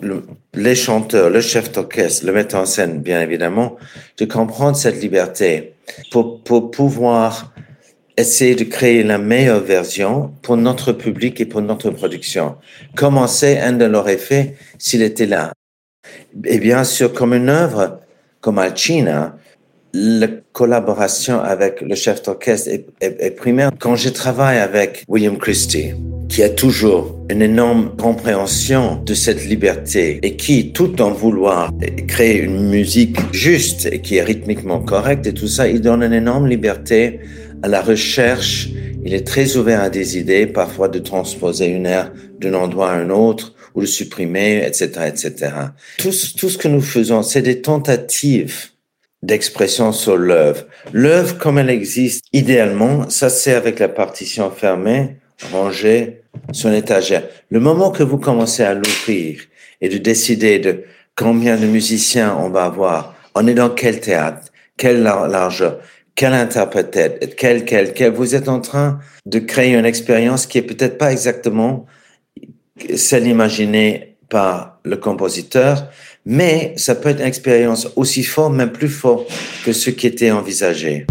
les 0.53 0.75
chanteurs, 0.75 1.29
le 1.29 1.39
chef 1.41 1.71
d'orchestre, 1.71 2.25
le 2.25 2.33
metteur 2.33 2.61
en 2.61 2.65
scène, 2.65 3.01
bien 3.01 3.21
évidemment, 3.21 3.77
de 4.17 4.25
comprendre 4.25 4.75
cette 4.75 5.01
liberté 5.01 5.73
pour, 6.11 6.41
pour 6.43 6.71
pouvoir 6.71 7.53
essayer 8.17 8.55
de 8.55 8.63
créer 8.63 9.03
la 9.03 9.17
meilleure 9.17 9.62
version 9.62 10.32
pour 10.41 10.58
notre 10.58 10.91
public 10.91 11.41
et 11.41 11.46
pour 11.46 11.62
notre 11.62 11.89
production. 11.89 12.55
Commencer 12.96 13.58
un 13.58 13.74
de 13.74 13.86
l'aurait 13.86 14.17
fait 14.17 14.55
s'il 14.77 15.01
était 15.01 15.25
là? 15.25 15.51
Et 16.46 16.60
bien 16.60 16.84
sûr, 16.84 17.13
comme 17.13 17.34
une 17.34 17.50
œuvre 17.50 18.00
comme 18.41 18.60
Alcina, 18.60 19.38
la 19.93 20.27
collaboration 20.51 21.39
avec 21.39 21.82
le 21.82 21.96
chef 21.96 22.24
d'orchestre 22.24 22.70
est, 22.70 22.88
est, 23.00 23.32
primaire. 23.32 23.72
Quand 23.79 23.96
je 23.96 24.10
travaille 24.10 24.58
avec 24.58 25.05
William 25.08 25.38
Christie, 25.38 25.91
qui 26.27 26.43
a 26.43 26.50
toujours 26.50 27.15
une 27.29 27.41
énorme 27.41 27.96
compréhension 27.96 29.01
de 29.03 29.13
cette 29.13 29.46
liberté 29.46 30.20
et 30.24 30.36
qui, 30.36 30.74
tout 30.74 31.01
en 31.01 31.12
vouloir 31.12 31.72
créer 32.08 32.41
une 32.41 32.70
musique 32.70 33.17
juste 33.32 33.86
et 33.86 34.01
qui 34.01 34.17
est 34.17 34.24
rythmiquement 34.24 34.82
correcte 34.82 35.27
et 35.27 35.34
tout 35.34 35.48
ça, 35.48 35.67
il 35.67 35.79
donne 35.79 36.03
une 36.03 36.13
énorme 36.13 36.48
liberté 36.48 37.20
à 37.63 37.67
la 37.67 37.82
recherche. 37.82 38.70
Il 39.05 39.13
est 39.13 39.25
très 39.25 39.55
ouvert 39.58 39.82
à 39.82 39.89
des 39.89 40.17
idées, 40.17 40.46
parfois 40.46 40.89
de 40.89 41.00
transposer 41.00 41.65
une 41.65 41.88
aire 41.88 42.12
d'un 42.39 42.53
endroit 42.53 42.91
à 42.91 42.96
un 42.96 43.10
autre 43.10 43.55
ou 43.74 43.82
de 43.82 43.86
supprimer, 43.88 44.63
etc., 44.65 44.91
etc. 45.08 45.51
Tout, 45.98 46.12
tout 46.38 46.50
ce 46.50 46.58
que 46.58 46.67
nous 46.67 46.82
faisons, 46.82 47.24
c'est 47.24 47.41
des 47.41 47.62
tentatives 47.62 48.67
d'expression 49.24 49.91
sur 49.93 50.17
l'œuvre. 50.17 50.65
L'œuvre, 50.91 51.38
comme 51.38 51.58
elle 51.58 51.70
existe, 51.70 52.25
idéalement, 52.34 53.10
ça 53.10 53.29
c'est 53.29 53.53
avec 53.53 53.79
la 53.79 53.88
partition 53.88 54.51
fermée, 54.51 55.17
rangée 55.51 56.22
sur 56.51 56.70
une 56.70 56.75
étagère. 56.75 57.24
Le 57.50 57.60
moment 57.60 57.91
que 57.91 58.03
vous 58.03 58.17
commencez 58.17 58.63
à 58.63 58.74
l'ouvrir 58.74 59.39
et 59.82 59.89
de 59.89 59.98
décider 59.98 60.60
de 60.60 60.84
combien 61.15 61.58
de 61.58 61.65
musiciens 61.65 62.36
on 62.38 62.50
va 62.50 62.65
avoir, 62.65 63.15
on 63.36 63.48
est 63.48 63.53
dans 63.53 63.70
quel 63.70 64.01
théâtre, 64.01 64.50
quelle 64.77 65.01
largeur, 65.01 65.79
quel 66.15 66.34
interprète, 66.34 67.36
quel, 67.38 67.65
quel, 67.65 67.93
quel, 67.93 68.12
vous 68.13 68.36
êtes 68.36 68.48
en 68.48 68.60
train 68.60 69.00
de 69.25 69.39
créer 69.39 69.75
une 69.75 69.86
expérience 69.86 70.46
qui 70.46 70.60
est 70.60 70.63
peut-être 70.63 70.98
pas 70.98 71.12
exactement 71.12 71.86
celle 72.96 73.27
imaginée 73.27 74.15
par 74.29 74.79
le 74.84 74.98
compositeur, 74.98 75.89
mais 76.25 76.74
ça 76.75 76.96
peut 76.96 77.10
être 77.10 77.20
une 77.20 77.27
expérience 77.27 77.89
aussi 77.96 78.24
forte, 78.24 78.53
même 78.53 78.72
plus 78.72 78.89
forte 78.89 79.32
que 79.65 79.74
ce 79.74 79.89
qui 79.89 80.08
était 80.08 80.32
envisagé. 80.32 81.05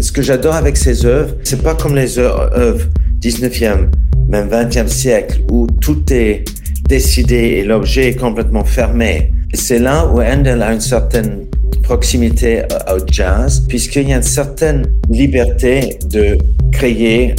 Ce 0.00 0.10
que 0.10 0.22
j'adore 0.22 0.54
avec 0.54 0.76
ces 0.76 1.06
œuvres, 1.06 1.36
c'est 1.44 1.62
pas 1.62 1.74
comme 1.74 1.94
les 1.94 2.18
œuvres 2.18 2.86
19e, 3.20 3.88
même 4.28 4.48
20e 4.48 4.88
siècle, 4.88 5.42
où 5.50 5.66
tout 5.80 6.12
est 6.12 6.44
décidé 6.88 7.36
et 7.36 7.64
l'objet 7.64 8.08
est 8.08 8.16
complètement 8.16 8.64
fermé. 8.64 9.32
C'est 9.54 9.78
là 9.78 10.06
où 10.06 10.20
Handel 10.20 10.62
a 10.62 10.72
une 10.72 10.80
certaine 10.80 11.46
proximité 11.82 12.62
au 12.90 12.98
jazz, 13.06 13.64
puisqu'il 13.68 14.08
y 14.08 14.12
a 14.12 14.16
une 14.16 14.22
certaine 14.22 14.86
liberté 15.10 15.98
de 16.06 16.38
créer 16.72 17.34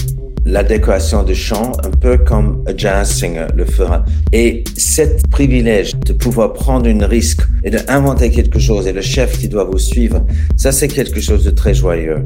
la 0.46 0.64
décoration 0.64 1.24
de 1.24 1.34
chant, 1.34 1.72
un 1.84 1.90
peu 1.90 2.18
comme 2.18 2.64
un 2.68 2.78
jazz 2.78 3.10
singer 3.10 3.48
le 3.56 3.66
fera. 3.66 4.04
Et 4.32 4.64
cet 4.76 5.28
privilège 5.30 5.96
de 5.96 6.14
pouvoir 6.14 6.54
prendre 6.54 6.86
une 6.86 7.04
risque 7.04 7.42
et 7.64 7.72
d'inventer 7.72 8.30
quelque 8.30 8.60
chose 8.60 8.88
et 8.88 8.94
le 8.94 9.02
chef 9.02 9.40
qui 9.40 9.48
doit 9.48 9.64
vous 9.64 9.80
suivre, 9.80 10.26
ça 10.58 10.72
c'est 10.72 10.90
quelque 10.90 11.22
chose 11.22 11.46
de 11.46 11.52
très 11.52 11.74
joyeux 11.74 12.24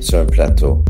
sur 0.00 0.18
un 0.18 0.24
plateau. 0.24 0.82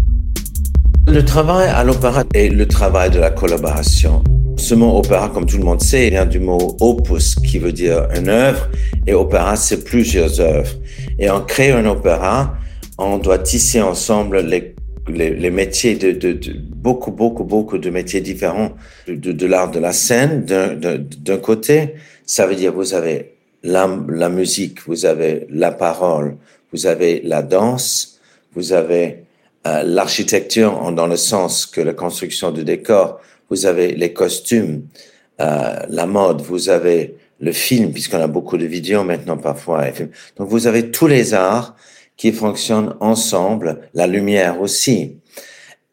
Le 1.07 1.25
travail 1.25 1.69
à 1.69 1.85
l'opéra 1.85 2.25
est 2.35 2.49
le 2.49 2.67
travail 2.67 3.11
de 3.11 3.19
la 3.19 3.31
collaboration. 3.31 4.23
Ce 4.59 4.75
mot 4.75 4.99
opéra, 4.99 5.31
comme 5.31 5.47
tout 5.47 5.57
le 5.57 5.65
monde 5.65 5.81
sait, 5.81 6.11
vient 6.11 6.27
du 6.27 6.41
mot 6.41 6.77
opus, 6.81 7.37
qui 7.37 7.59
veut 7.59 7.73
dire 7.73 8.09
une 8.15 8.29
œuvre, 8.29 8.69
et 9.07 9.15
opéra, 9.15 9.57
c'est 9.57 9.85
plusieurs 9.85 10.41
œuvres. 10.41 10.73
Et 11.19 11.31
en 11.31 11.41
créant 11.41 11.79
un 11.79 11.87
opéra, 11.87 12.57
on 12.99 13.19
doit 13.19 13.39
tisser 13.39 13.81
ensemble 13.81 14.41
les 14.41 14.75
les, 15.09 15.51
métiers 15.51 15.95
de, 15.95 16.13
de, 16.13 16.39
beaucoup, 16.59 17.11
beaucoup, 17.11 17.45
beaucoup 17.45 17.79
de 17.79 17.91
métiers 17.91 18.21
différents 18.21 18.73
de, 19.07 19.33
de 19.33 19.47
l'art 19.47 19.71
de 19.71 19.79
la 19.79 19.93
scène. 19.93 20.45
D'un 20.45 21.39
côté, 21.39 21.95
ça 22.27 22.47
veut 22.47 22.55
dire 22.55 22.73
vous 22.73 22.95
avez 22.95 23.33
la, 23.63 23.89
la, 24.09 24.29
musique, 24.29 24.87
vous 24.87 25.07
avez 25.07 25.47
la 25.51 25.73
parole, 25.73 26.37
vous 26.73 26.87
avez 26.87 27.21
la 27.25 27.43
danse, 27.43 28.21
vous 28.55 28.73
avez 28.73 29.25
euh, 29.67 29.83
l'architecture 29.83 30.93
dans 30.93 31.07
le 31.07 31.17
sens 31.17 31.67
que 31.67 31.81
la 31.81 31.93
construction 31.93 32.51
du 32.51 32.65
décor, 32.65 33.21
vous 33.49 33.67
avez 33.67 33.95
les 33.95 34.13
costumes, 34.13 34.83
euh, 35.41 35.81
la 35.89 36.07
mode, 36.07 36.41
vous 36.41 36.69
avez 36.69 37.17
le 37.41 37.53
film, 37.53 37.93
puisqu'on 37.93 38.21
a 38.21 38.27
beaucoup 38.27 38.59
de 38.59 38.67
vidéos 38.67 39.05
maintenant 39.05 39.37
parfois. 39.37 39.85
Donc 40.37 40.49
vous 40.49 40.67
avez 40.67 40.91
tous 40.91 41.07
les 41.07 41.35
arts 41.35 41.77
qui 42.17 42.33
fonctionnent 42.33 42.95
ensemble, 43.01 43.81
la 43.95 44.07
lumière 44.07 44.61
aussi. 44.61 45.17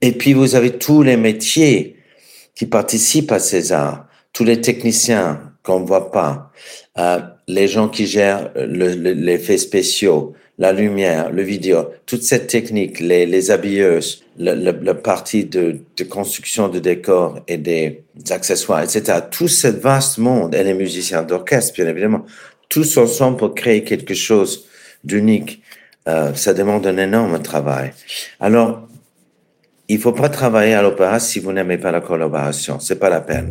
Et 0.02 0.12
puis 0.12 0.34
vous 0.34 0.56
avez 0.56 0.72
tous 0.72 1.04
les 1.04 1.18
métiers 1.18 1.98
qui 2.56 2.66
participent 2.66 3.32
à 3.32 3.40
ces 3.40 3.72
arts, 3.72 4.08
tous 4.34 4.44
les 4.44 4.60
techniciens 4.60 5.54
qu'on 5.62 5.80
ne 5.80 5.86
voit 5.86 6.12
pas, 6.12 6.52
euh, 6.98 7.20
les 7.48 7.68
gens 7.68 7.90
qui 7.90 8.08
gèrent 8.08 8.52
l'effet 8.56 9.54
le, 9.54 9.60
spéciaux, 9.60 10.34
la 10.58 10.72
lumière, 10.72 11.32
le 11.32 11.42
vidéo, 11.42 11.90
toute 12.06 12.24
cette 12.24 12.48
technique, 12.48 13.00
les, 13.00 13.26
les 13.26 13.52
habilleuses, 13.52 14.24
le, 14.40 14.94
partie 14.94 15.46
de, 15.46 15.80
de, 15.98 16.04
construction 16.06 16.70
de 16.70 16.80
décors 16.80 17.40
et 17.48 17.58
des 17.58 18.04
accessoires, 18.30 18.82
etc. 18.82 19.20
Tout 19.30 19.50
ce 19.50 19.68
vaste 19.68 20.18
monde, 20.18 20.56
et 20.56 20.64
les 20.64 20.74
musiciens 20.74 21.24
d'orchestre, 21.24 21.74
bien 21.74 21.88
évidemment, 21.88 22.26
tous 22.70 22.98
ensemble 22.98 23.38
pour 23.38 23.54
créer 23.54 23.84
quelque 23.84 24.14
chose 24.14 24.66
d'unique 25.04 25.62
Euh, 26.08 26.34
ça 26.36 26.54
demande 26.54 26.86
un 26.86 26.98
énorme 26.98 27.42
travail. 27.42 27.92
Alors, 28.40 28.88
il 29.88 30.00
faut 30.00 30.12
pas 30.12 30.30
travailler 30.30 30.76
à 30.76 30.82
l'opéra 30.84 31.20
si 31.20 31.40
vous 31.40 31.52
n'aimez 31.52 31.80
pas 31.80 31.92
la 31.92 32.02
collaboration. 32.02 32.80
C'est 32.80 33.00
pas 33.00 33.10
la 33.10 33.22
peine. 33.22 33.50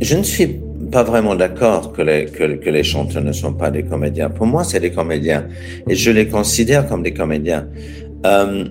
Je 0.00 0.16
ne 0.16 0.22
suis 0.22 0.60
pas 0.92 1.02
vraiment 1.02 1.34
d'accord 1.34 1.92
que 1.92 2.02
les, 2.02 2.26
que, 2.26 2.44
les 2.44 2.84
chanteurs 2.84 3.24
ne 3.24 3.32
sont 3.32 3.54
pas 3.54 3.70
des 3.70 3.82
comédiens. 3.82 4.30
Pour 4.30 4.46
moi, 4.46 4.62
c'est 4.62 4.78
des 4.78 4.92
comédiens. 4.92 5.48
Et 5.88 5.96
je 5.96 6.10
les 6.10 6.28
considère 6.28 6.86
comme 6.86 7.02
des 7.02 7.14
comédiens. 7.14 7.66
Euh, 8.26 8.66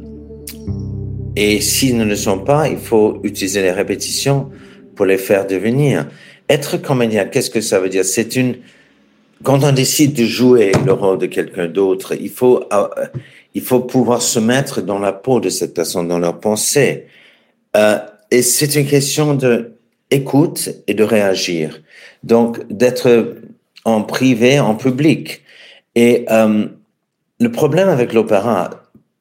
et 1.35 1.59
s'ils 1.59 1.97
ne 1.97 2.05
le 2.05 2.15
sont 2.15 2.39
pas, 2.39 2.69
il 2.69 2.77
faut 2.77 3.19
utiliser 3.23 3.61
les 3.61 3.71
répétitions 3.71 4.49
pour 4.95 5.05
les 5.05 5.17
faire 5.17 5.47
devenir. 5.47 6.07
Être 6.47 6.77
comédien, 6.77 7.25
qu'est-ce 7.25 7.49
que 7.49 7.61
ça 7.61 7.79
veut 7.79 7.89
dire? 7.89 8.05
C'est 8.05 8.35
une 8.35 8.57
quand 9.43 9.63
on 9.63 9.71
décide 9.71 10.13
de 10.13 10.23
jouer 10.23 10.71
le 10.85 10.93
rôle 10.93 11.17
de 11.17 11.25
quelqu'un 11.25 11.67
d'autre, 11.67 12.13
il 12.13 12.29
faut 12.29 12.63
euh, 12.71 12.87
il 13.55 13.63
faut 13.63 13.79
pouvoir 13.79 14.21
se 14.21 14.39
mettre 14.39 14.81
dans 14.81 14.99
la 14.99 15.13
peau 15.13 15.39
de 15.39 15.49
cette 15.49 15.73
personne, 15.73 16.07
dans 16.07 16.19
leur 16.19 16.39
pensée. 16.39 17.07
Euh, 17.75 17.97
et 18.29 18.43
c'est 18.43 18.75
une 18.75 18.85
question 18.85 19.33
de 19.33 19.70
écoute 20.11 20.69
et 20.87 20.93
de 20.93 21.03
réagir. 21.03 21.81
Donc 22.23 22.67
d'être 22.69 23.37
en 23.85 24.03
privé, 24.03 24.59
en 24.59 24.75
public. 24.75 25.41
Et 25.95 26.25
euh, 26.29 26.67
le 27.39 27.51
problème 27.51 27.89
avec 27.89 28.13
l'opéra, 28.13 28.69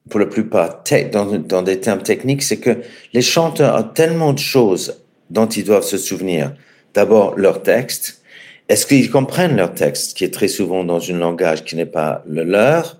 pour 0.09 0.19
la 0.19 0.25
plupart, 0.25 0.83
dans, 1.11 1.25
dans 1.25 1.61
des 1.63 1.79
termes 1.79 2.03
techniques, 2.03 2.43
c'est 2.43 2.57
que 2.57 2.77
les 3.13 3.21
chanteurs 3.21 3.79
ont 3.79 3.83
tellement 3.83 4.33
de 4.33 4.39
choses 4.39 5.01
dont 5.29 5.47
ils 5.47 5.63
doivent 5.63 5.83
se 5.83 5.97
souvenir. 5.97 6.53
D'abord, 6.93 7.35
leur 7.37 7.63
texte. 7.63 8.21
Est-ce 8.67 8.85
qu'ils 8.85 9.09
comprennent 9.09 9.55
leur 9.55 9.73
texte, 9.73 10.15
qui 10.15 10.23
est 10.23 10.33
très 10.33 10.47
souvent 10.47 10.83
dans 10.83 11.01
un 11.09 11.17
langage 11.17 11.63
qui 11.63 11.75
n'est 11.75 11.85
pas 11.85 12.23
le 12.27 12.43
leur? 12.43 12.97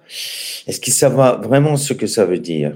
Est-ce 0.67 0.79
qu'ils 0.79 0.93
savent 0.93 1.41
vraiment 1.43 1.77
ce 1.77 1.93
que 1.93 2.07
ça 2.07 2.25
veut 2.25 2.39
dire? 2.39 2.73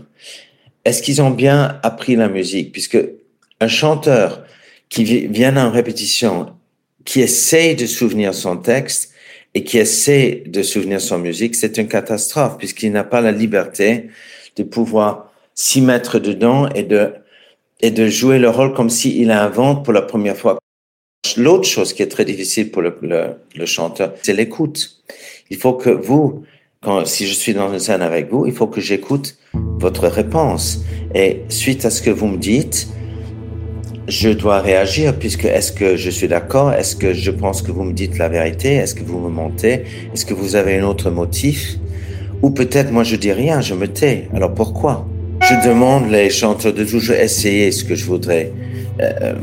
Est-ce 0.85 1.01
qu'ils 1.01 1.21
ont 1.21 1.31
bien 1.31 1.79
appris 1.83 2.15
la 2.15 2.29
musique? 2.29 2.71
Puisque 2.71 2.97
un 3.59 3.67
chanteur 3.67 4.44
qui 4.89 5.03
vient 5.27 5.57
en 5.57 5.71
répétition, 5.71 6.47
qui 7.03 7.21
essaye 7.21 7.75
de 7.75 7.85
souvenir 7.85 8.33
son 8.33 8.57
texte 8.57 9.13
et 9.53 9.63
qui 9.63 9.77
essaie 9.77 10.43
de 10.45 10.61
souvenir 10.63 10.99
son 10.99 11.17
musique, 11.17 11.55
c'est 11.55 11.77
une 11.77 11.87
catastrophe 11.87 12.57
puisqu'il 12.57 12.91
n'a 12.91 13.03
pas 13.03 13.21
la 13.21 13.31
liberté 13.31 14.09
de 14.57 14.63
pouvoir 14.63 15.31
s'y 15.53 15.81
mettre 15.81 16.19
dedans 16.19 16.67
et 16.69 16.83
de 16.83 17.13
et 17.81 17.91
de 17.91 18.07
jouer 18.07 18.39
le 18.39 18.49
rôle 18.49 18.73
comme 18.73 18.89
s'il 18.89 19.31
invente 19.31 19.83
pour 19.83 19.93
la 19.93 20.01
première 20.01 20.37
fois. 20.37 20.57
L'autre 21.37 21.67
chose 21.67 21.93
qui 21.93 22.01
est 22.01 22.07
très 22.07 22.25
difficile 22.25 22.71
pour 22.71 22.81
le, 22.81 22.95
le, 23.55 23.65
chanteur, 23.65 24.13
c'est 24.21 24.33
l'écoute. 24.33 25.03
Il 25.49 25.57
faut 25.57 25.73
que 25.73 25.89
vous, 25.89 26.45
quand, 26.81 27.05
si 27.05 27.27
je 27.27 27.33
suis 27.33 27.53
dans 27.53 27.71
une 27.73 27.79
scène 27.79 28.01
avec 28.01 28.29
vous, 28.29 28.45
il 28.45 28.53
faut 28.53 28.67
que 28.67 28.79
j'écoute 28.79 29.37
votre 29.53 30.07
réponse. 30.07 30.81
Et 31.13 31.41
suite 31.49 31.83
à 31.85 31.89
ce 31.89 32.01
que 32.01 32.11
vous 32.11 32.27
me 32.27 32.37
dites, 32.37 32.87
je 34.07 34.29
dois 34.29 34.61
réagir 34.61 35.17
puisque 35.17 35.45
est-ce 35.45 35.71
que 35.71 35.95
je 35.95 36.09
suis 36.09 36.27
d'accord? 36.27 36.71
Est-ce 36.73 36.95
que 36.95 37.13
je 37.13 37.31
pense 37.31 37.61
que 37.61 37.71
vous 37.71 37.83
me 37.83 37.93
dites 37.93 38.17
la 38.17 38.29
vérité? 38.29 38.75
Est-ce 38.75 38.95
que 38.95 39.03
vous 39.03 39.19
me 39.19 39.29
mentez? 39.29 39.83
Est-ce 40.13 40.25
que 40.25 40.33
vous 40.33 40.55
avez 40.55 40.77
un 40.77 40.83
autre 40.83 41.09
motif? 41.09 41.77
Ou 42.41 42.51
peut-être 42.51 42.91
moi 42.91 43.03
je 43.03 43.15
dis 43.15 43.31
rien, 43.31 43.61
je 43.61 43.73
me 43.73 43.87
tais. 43.87 44.27
Alors 44.33 44.53
pourquoi? 44.53 45.07
Je 45.41 45.67
demande 45.67 46.09
les 46.09 46.29
chanteurs 46.29 46.73
de 46.73 46.83
toujours 46.83 47.15
essayer 47.15 47.71
ce 47.71 47.83
que 47.83 47.95
je 47.95 48.05
voudrais, 48.05 48.51
euh, 49.01 49.33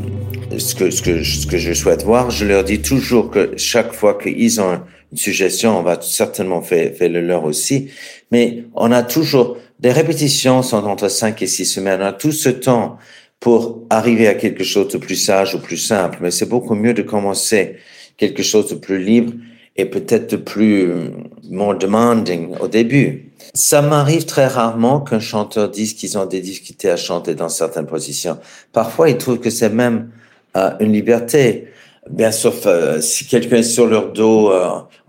ce, 0.56 0.74
que, 0.74 0.90
ce, 0.90 1.02
que, 1.02 1.22
ce 1.22 1.46
que 1.46 1.58
je 1.58 1.72
souhaite 1.72 2.04
voir. 2.04 2.30
Je 2.30 2.44
leur 2.44 2.64
dis 2.64 2.80
toujours 2.80 3.30
que 3.30 3.52
chaque 3.56 3.92
fois 3.92 4.18
qu'ils 4.18 4.60
ont 4.60 4.80
une 5.12 5.18
suggestion, 5.18 5.78
on 5.78 5.82
va 5.82 6.00
certainement 6.00 6.62
faire, 6.62 6.92
faire 6.94 7.10
le 7.10 7.20
leur 7.20 7.44
aussi. 7.44 7.90
Mais 8.30 8.64
on 8.74 8.90
a 8.90 9.02
toujours 9.02 9.58
des 9.82 9.90
répétitions 9.90 10.62
sont 10.62 10.84
entre 10.84 11.08
5 11.08 11.42
et 11.42 11.46
6 11.46 11.66
semaines. 11.66 12.00
On 12.00 12.06
a 12.06 12.12
tout 12.12 12.30
ce 12.32 12.48
temps 12.48 12.98
pour 13.42 13.80
arriver 13.90 14.28
à 14.28 14.34
quelque 14.34 14.62
chose 14.62 14.86
de 14.92 14.98
plus 14.98 15.16
sage 15.16 15.56
ou 15.56 15.58
plus 15.58 15.76
simple. 15.76 16.18
Mais 16.20 16.30
c'est 16.30 16.48
beaucoup 16.48 16.76
mieux 16.76 16.94
de 16.94 17.02
commencer 17.02 17.74
quelque 18.16 18.44
chose 18.44 18.68
de 18.68 18.76
plus 18.76 19.02
libre 19.02 19.32
et 19.76 19.84
peut-être 19.84 20.30
de 20.30 20.36
plus 20.36 20.82
euh, 20.84 21.08
more 21.50 21.76
demanding 21.76 22.54
au 22.60 22.68
début. 22.68 23.32
Ça 23.52 23.82
m'arrive 23.82 24.26
très 24.26 24.46
rarement 24.46 25.00
qu'un 25.00 25.18
chanteur 25.18 25.68
dise 25.68 25.94
qu'ils 25.94 26.16
ont 26.16 26.26
des 26.26 26.40
difficultés 26.40 26.88
à 26.88 26.96
chanter 26.96 27.34
dans 27.34 27.48
certaines 27.48 27.86
positions. 27.86 28.38
Parfois, 28.72 29.10
ils 29.10 29.18
trouvent 29.18 29.40
que 29.40 29.50
c'est 29.50 29.70
même 29.70 30.10
euh, 30.56 30.70
une 30.78 30.92
liberté. 30.92 31.66
Bien 32.08 32.30
sûr, 32.30 32.54
euh, 32.66 33.00
si 33.00 33.26
quelqu'un 33.26 33.56
est 33.56 33.64
sur 33.64 33.88
leur 33.88 34.12
dos 34.12 34.52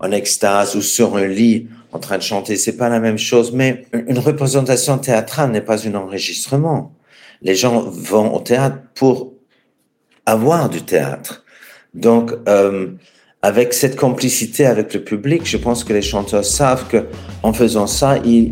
en 0.00 0.10
extase 0.10 0.74
ou 0.74 0.82
sur 0.82 1.16
un 1.16 1.28
lit 1.28 1.68
en 1.92 2.00
train 2.00 2.18
de 2.18 2.22
chanter, 2.22 2.56
c'est 2.56 2.76
pas 2.76 2.88
la 2.88 2.98
même 2.98 3.18
chose. 3.18 3.52
Mais 3.52 3.84
une 3.92 4.18
représentation 4.18 4.98
théâtrale 4.98 5.52
n'est 5.52 5.60
pas 5.60 5.86
un 5.86 5.94
enregistrement 5.94 6.92
les 7.44 7.54
gens 7.54 7.80
vont 7.82 8.34
au 8.34 8.40
théâtre 8.40 8.78
pour 8.94 9.34
avoir 10.26 10.70
du 10.70 10.82
théâtre. 10.82 11.44
Donc, 11.92 12.32
euh, 12.48 12.88
avec 13.42 13.74
cette 13.74 13.96
complicité 13.96 14.64
avec 14.64 14.94
le 14.94 15.04
public, 15.04 15.42
je 15.44 15.58
pense 15.58 15.84
que 15.84 15.92
les 15.92 16.02
chanteurs 16.02 16.44
savent 16.44 16.88
que 16.88 17.06
en 17.42 17.52
faisant 17.52 17.86
ça, 17.86 18.16
ils, 18.24 18.50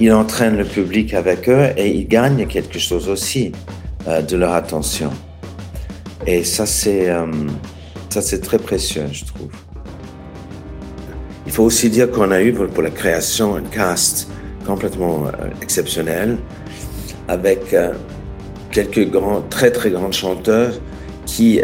ils, 0.00 0.12
entraînent 0.12 0.56
le 0.56 0.64
public 0.64 1.12
avec 1.12 1.48
eux 1.50 1.68
et 1.76 1.90
ils 1.90 2.08
gagnent 2.08 2.46
quelque 2.46 2.78
chose 2.78 3.10
aussi 3.10 3.52
euh, 4.08 4.22
de 4.22 4.36
leur 4.38 4.54
attention. 4.54 5.10
Et 6.26 6.42
ça, 6.42 6.64
c'est 6.64 7.10
euh, 7.10 7.26
ça, 8.08 8.22
c'est 8.22 8.40
très 8.40 8.58
précieux, 8.58 9.04
je 9.12 9.26
trouve. 9.26 9.50
Il 11.44 11.52
faut 11.52 11.64
aussi 11.64 11.90
dire 11.90 12.10
qu'on 12.10 12.30
a 12.30 12.40
eu 12.42 12.54
pour, 12.54 12.82
la 12.82 12.90
création 12.90 13.54
un 13.54 13.62
cast 13.62 14.28
complètement 14.66 15.26
exceptionnel 15.62 16.38
avec 17.28 17.72
euh, 17.72 17.92
quelques 18.70 19.08
très 19.50 19.70
très 19.70 19.90
grands 19.90 20.12
chanteurs 20.12 20.72
qui 21.24 21.60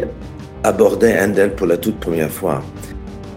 abordaient 0.64 1.20
Handel 1.20 1.54
pour 1.54 1.66
la 1.66 1.76
toute 1.76 1.98
première 1.98 2.30
fois. 2.30 2.62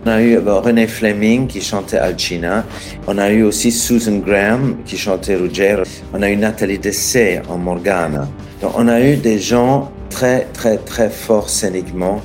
On 0.06 0.10
a 0.10 0.22
eu 0.22 0.38
euh, 0.38 0.60
René 0.60 0.86
Fleming 0.86 1.48
qui 1.48 1.62
chantait 1.62 1.98
Alcina. 1.98 2.64
On 3.08 3.18
a 3.18 3.32
eu 3.32 3.42
aussi 3.42 3.72
Susan 3.72 4.18
Graham 4.18 4.78
qui 4.86 4.98
chantait 4.98 5.36
Ruggiero. 5.36 5.82
On 6.14 6.22
a 6.22 6.30
eu 6.30 6.38
Nathalie 6.38 6.78
Dessay 6.78 7.42
en 7.50 7.58
Morgana. 7.58 8.28
Donc 8.62 8.74
on 8.78 8.88
a 8.88 9.02
eu 9.02 9.16
des 9.16 9.40
gens 9.40 9.92
très 10.12 10.42
très 10.54 10.78
très 10.78 11.10
forts 11.10 11.50
scéniquement, 11.50 12.22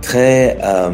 très 0.00 0.58
euh, 0.62 0.90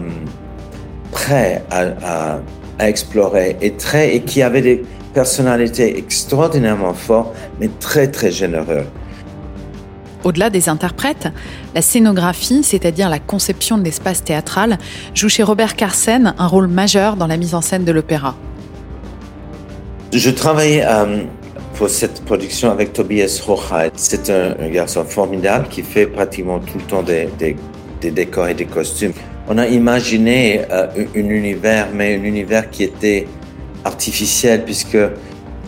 prêts 1.13 1.63
à, 1.71 1.81
à, 2.03 2.39
à, 2.79 2.89
explorer 2.89 3.57
et 3.61 3.73
très 3.73 4.17
et 4.17 4.21
qui 4.21 4.41
avaient 4.43 4.63
des 4.63 4.83
personnalité 5.15 5.97
extraordinairement 5.97 6.93
forte, 6.93 7.35
mais 7.61 7.71
très 7.81 8.09
très 8.09 8.31
généreux. 8.31 8.85
Au-delà 10.25 10.49
des 10.49 10.69
interprètes, 10.71 11.29
la 11.75 11.83
scénographie, 11.83 12.63
c'est-à-dire 12.65 13.11
la 13.11 13.19
conception 13.19 13.77
de 13.77 13.85
l'espace 13.85 14.25
théâtral, 14.25 14.79
joue 15.15 15.29
chez 15.29 15.43
Robert 15.43 15.77
Carsen 15.77 16.35
un 16.39 16.47
rôle 16.47 16.67
majeur 16.67 17.17
dans 17.17 17.27
la 17.27 17.37
mise 17.37 17.55
en 17.55 17.61
scène 17.61 17.85
de 17.85 17.93
l'opéra. 17.93 18.35
Je 20.13 20.31
travaillais 20.31 20.83
euh, 20.87 21.25
pour 21.75 21.91
cette 21.91 22.25
production 22.25 22.71
avec 22.71 22.95
Tobias 22.95 23.43
Rocha. 23.45 23.91
C'est 23.97 24.31
un, 24.31 24.69
garçon 24.71 25.05
formidable 25.05 25.69
qui 25.69 25.83
fait 25.83 26.07
pratiquement 26.07 26.59
tout 26.59 26.79
le 26.79 26.85
temps 26.85 27.03
des, 27.03 27.29
des, 27.39 28.11
décors 28.11 28.49
et 28.49 28.55
des 28.55 28.67
costumes. 28.67 29.13
On 29.49 29.59
a 29.59 29.67
imaginé 29.67 30.63
euh, 30.71 30.87
un 31.15 31.29
univers, 31.29 31.89
mais 31.93 32.17
un 32.17 32.23
univers 32.23 32.71
qui 32.71 32.85
était 32.85 33.27
artificielle 33.85 34.65
puisque 34.65 34.99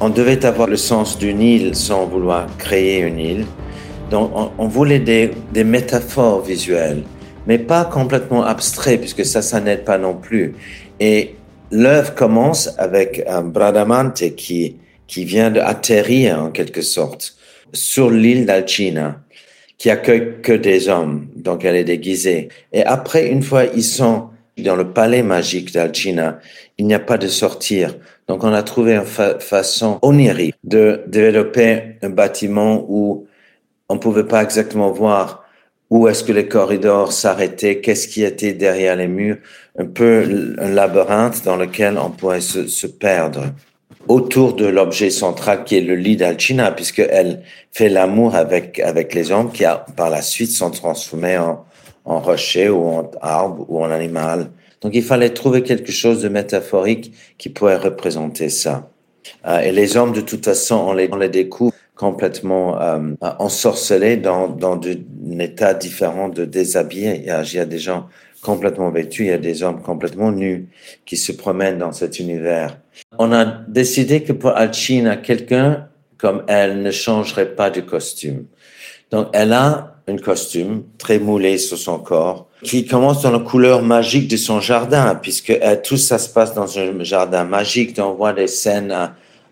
on 0.01 0.09
devait 0.09 0.45
avoir 0.45 0.69
le 0.69 0.77
sens 0.77 1.19
d'une 1.19 1.41
île 1.41 1.75
sans 1.75 2.07
vouloir 2.07 2.47
créer 2.59 3.01
une 3.01 3.19
île. 3.19 3.47
Donc 4.11 4.31
on, 4.59 4.69
voulait 4.69 5.01
des, 5.01 5.33
des, 5.53 5.65
métaphores 5.65 6.43
visuelles, 6.43 7.03
mais 7.47 7.59
pas 7.59 7.85
complètement 7.85 8.45
abstrait 8.45 8.99
puisque 8.99 9.25
ça, 9.25 9.43
ça 9.43 9.61
n'aide 9.61 9.85
pas 9.85 9.99
non 9.99 10.15
plus. 10.15 10.55
Et 11.01 11.35
l'œuvre 11.71 12.15
commence 12.15 12.71
avec 12.79 13.25
un 13.27 13.43
Bradamante 13.43 14.37
qui, 14.37 14.77
qui 15.07 15.25
vient 15.25 15.51
d'atterrir 15.51 16.41
en 16.41 16.51
quelque 16.51 16.83
sorte 16.83 17.37
sur 17.73 18.11
l'île 18.11 18.47
d'Alcina, 18.47 19.21
qui 19.77 19.91
accueille 19.91 20.41
que 20.43 20.53
des 20.53 20.89
hommes, 20.89 21.29
donc 21.35 21.65
elle 21.65 21.77
est 21.77 21.85
déguisée. 21.85 22.49
Et 22.73 22.85
après, 22.85 23.27
une 23.29 23.43
fois 23.43 23.65
ils 23.65 23.85
sont 23.85 24.29
dans 24.59 24.77
le 24.77 24.93
palais 24.93 25.23
magique 25.23 25.73
d'Alcina, 25.73 26.39
il 26.79 26.87
n'y 26.87 26.95
a 26.95 27.01
pas 27.01 27.19
de 27.19 27.29
sortir. 27.29 27.95
Donc 28.29 28.45
on 28.45 28.53
a 28.53 28.63
trouvé 28.63 28.97
une 28.97 29.05
façon 29.05 29.99
onirique 30.03 30.57
de 30.65 31.03
développer 31.07 31.97
un 32.03 32.11
bâtiment 32.11 32.85
où 32.89 33.27
on 33.89 33.99
pouvait 33.99 34.25
pas 34.25 34.43
exactement 34.43 34.91
voir 34.91 35.45
où 35.89 36.09
est-ce 36.09 36.25
que 36.25 36.33
les 36.33 36.49
corridors 36.49 37.13
s'arrêtaient, 37.13 37.81
qu'est-ce 37.81 38.09
qui 38.09 38.25
était 38.25 38.53
derrière 38.53 38.97
les 38.97 39.07
murs, 39.07 39.37
un 39.79 39.87
peu 39.87 40.57
un 40.59 40.69
labyrinthe 40.71 41.45
dans 41.45 41.57
lequel 41.57 41.97
on 41.97 42.11
pourrait 42.11 42.41
se, 42.41 42.67
se 42.67 42.89
perdre 42.89 43.45
autour 44.09 44.55
de 44.55 44.67
l'objet 44.67 45.11
central 45.11 45.65
qui 45.65 45.77
est 45.77 45.81
le 45.81 45.95
lit 45.95 46.17
d'Alcina, 46.17 46.73
puisqu'elle 46.73 47.43
fait 47.73 47.89
l'amour 47.89 48.35
avec, 48.35 48.79
avec 48.81 49.15
les 49.15 49.31
hommes 49.31 49.53
qui 49.53 49.65
a, 49.65 49.85
par 49.97 50.11
la 50.11 50.23
suite 50.23 50.51
sont 50.51 50.71
transformés 50.71 51.39
en, 51.39 51.65
en 52.05 52.21
rocher 52.21 52.69
ou 52.69 52.89
en 52.89 53.11
arbre 53.21 53.67
ou 53.69 53.83
en 53.83 53.91
animal. 53.91 54.51
Donc 54.81 54.95
il 54.95 55.03
fallait 55.03 55.31
trouver 55.31 55.63
quelque 55.63 55.93
chose 55.93 56.23
de 56.23 56.29
métaphorique 56.29 57.13
qui 57.39 57.49
pourrait 57.49 57.77
représenter 57.77 58.49
ça. 58.49 58.91
Euh, 59.47 59.61
et 59.61 59.73
les 59.73 59.97
hommes, 59.97 60.13
de 60.13 60.21
toute 60.21 60.45
façon, 60.45 60.77
on 60.77 60.93
les, 60.93 61.09
on 61.11 61.17
les 61.17 61.29
découvre 61.29 61.75
complètement 61.95 62.81
euh, 62.81 63.15
ensorcelés 63.39 64.17
dans, 64.17 64.49
dans 64.49 64.79
un 64.79 65.39
état 65.39 65.75
différent 65.75 66.29
de 66.29 66.45
déshabillé. 66.45 67.17
Il 67.17 67.25
y, 67.25 67.31
a, 67.31 67.43
il 67.43 67.55
y 67.55 67.59
a 67.59 67.65
des 67.65 67.79
gens 67.79 68.07
complètement 68.43 68.91
vêtus, 68.91 69.25
il 69.25 69.29
y 69.29 69.33
a 69.33 69.39
des 69.39 69.63
hommes 69.63 69.83
complètement 69.83 70.31
nus 70.31 70.69
qui 71.05 71.17
se 71.17 71.33
promènent 71.33 71.79
dans 71.79 71.93
cet 71.93 72.21
univers. 72.21 72.79
On 73.19 73.33
a 73.33 73.45
décidé 73.67 74.23
que 74.23 74.33
pour 74.33 74.51
Alcina, 74.51 75.17
quelqu'un 75.17 75.89
comme 76.19 76.45
elle 76.47 76.83
ne 76.83 76.91
changerait 76.91 77.55
pas 77.55 77.71
de 77.71 77.81
costume. 77.81 78.47
Donc 79.11 79.29
elle 79.33 79.53
a 79.53 79.96
un 80.09 80.17
costume 80.17 80.85
très 80.99 81.19
moulé 81.19 81.59
sur 81.59 81.77
son 81.77 81.99
corps 81.99 82.49
qui 82.63 82.87
commence 82.87 83.23
dans 83.23 83.33
la 83.33 83.41
couleur 83.41 83.83
magique 83.83 84.29
de 84.29 84.37
son 84.37 84.61
jardin, 84.61 85.15
puisque 85.17 85.51
euh, 85.51 85.77
tout 85.83 85.97
ça 85.97 86.19
se 86.19 86.29
passe 86.29 86.55
dans 86.55 86.79
un 86.79 87.03
jardin 87.03 87.45
magique. 87.45 87.99
on 87.99 88.15
voit 88.15 88.33
des 88.33 88.47
scènes 88.47 88.93
euh, 88.93 89.07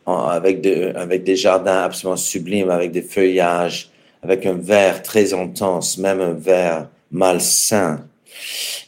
avec, 0.07 0.61
des 0.61 1.37
jardins 1.37 1.83
absolument 1.83 2.17
sublimes, 2.17 2.71
avec 2.71 2.93
des 2.93 3.03
feuillages, 3.03 3.91
avec 4.23 4.47
un 4.47 4.55
vert 4.55 5.03
très 5.03 5.35
intense, 5.35 5.99
même 5.99 6.21
un 6.21 6.33
vert 6.33 6.89
malsain. 7.11 8.05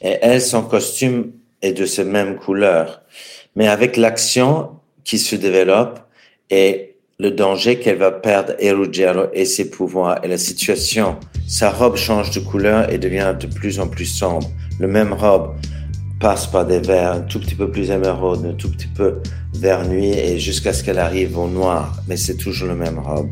Et 0.03 0.17
elle, 0.23 0.43
son 0.43 0.63
costume 0.63 1.33
est 1.63 1.73
de 1.73 1.87
cette 1.87 2.07
même 2.07 2.37
couleur. 2.37 3.03
Mais 3.55 3.69
avec 3.69 3.97
l'action 3.97 4.71
qui 5.05 5.19
se 5.19 5.37
développe 5.37 6.01
et 6.51 6.97
le 7.19 7.31
danger 7.31 7.79
qu'elle 7.79 7.97
va 7.97 8.13
perdre 8.13 8.55
Erugero 8.61 9.29
et 9.33 9.47
ses 9.47 9.71
pouvoirs 9.71 10.23
et 10.23 10.29
la 10.29 10.39
situation, 10.39 11.17
sa 11.47 11.71
robe 11.71 11.97
change 11.97 12.33
de 12.33 12.41
couleur 12.41 12.93
et 12.93 12.99
devient 12.99 13.35
de 13.39 13.47
plus 13.47 13.79
en 13.79 13.87
plus 13.87 14.07
sombre. 14.07 14.51
Le 14.81 14.89
même 14.89 15.13
robe 15.13 15.55
passe 16.19 16.47
par 16.47 16.67
des 16.67 16.81
verts 16.81 17.13
un 17.13 17.21
tout 17.21 17.39
petit 17.39 17.55
peu 17.55 17.71
plus 17.71 17.91
émeraude, 17.91 18.45
un 18.47 18.55
tout 18.55 18.71
petit 18.71 18.89
peu 18.89 19.21
vert 19.55 19.87
nuit 19.87 20.11
et 20.11 20.39
jusqu'à 20.39 20.73
ce 20.73 20.83
qu'elle 20.83 20.99
arrive 20.99 21.39
au 21.39 21.49
noir. 21.49 22.01
Mais 22.09 22.17
c'est 22.17 22.37
toujours 22.37 22.69
le 22.69 22.75
même 22.75 22.99
robe. 22.99 23.31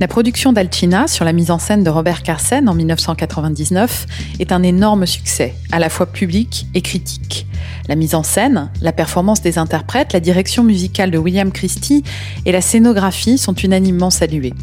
La 0.00 0.06
production 0.06 0.52
d'Alcina 0.52 1.08
sur 1.08 1.24
la 1.24 1.32
mise 1.32 1.50
en 1.50 1.58
scène 1.58 1.82
de 1.82 1.90
Robert 1.90 2.22
Carsen 2.22 2.68
en 2.68 2.74
1999 2.74 4.06
est 4.38 4.52
un 4.52 4.62
énorme 4.62 5.06
succès, 5.06 5.54
à 5.72 5.80
la 5.80 5.88
fois 5.88 6.06
public 6.06 6.66
et 6.74 6.82
critique. 6.82 7.46
La 7.88 7.96
mise 7.96 8.14
en 8.14 8.22
scène, 8.22 8.70
la 8.80 8.92
performance 8.92 9.40
des 9.40 9.58
interprètes, 9.58 10.12
la 10.12 10.20
direction 10.20 10.62
musicale 10.62 11.10
de 11.10 11.18
William 11.18 11.50
Christie 11.50 12.04
et 12.46 12.52
la 12.52 12.60
scénographie 12.60 13.38
sont 13.38 13.54
unanimement 13.54 14.10
saluées. 14.10 14.54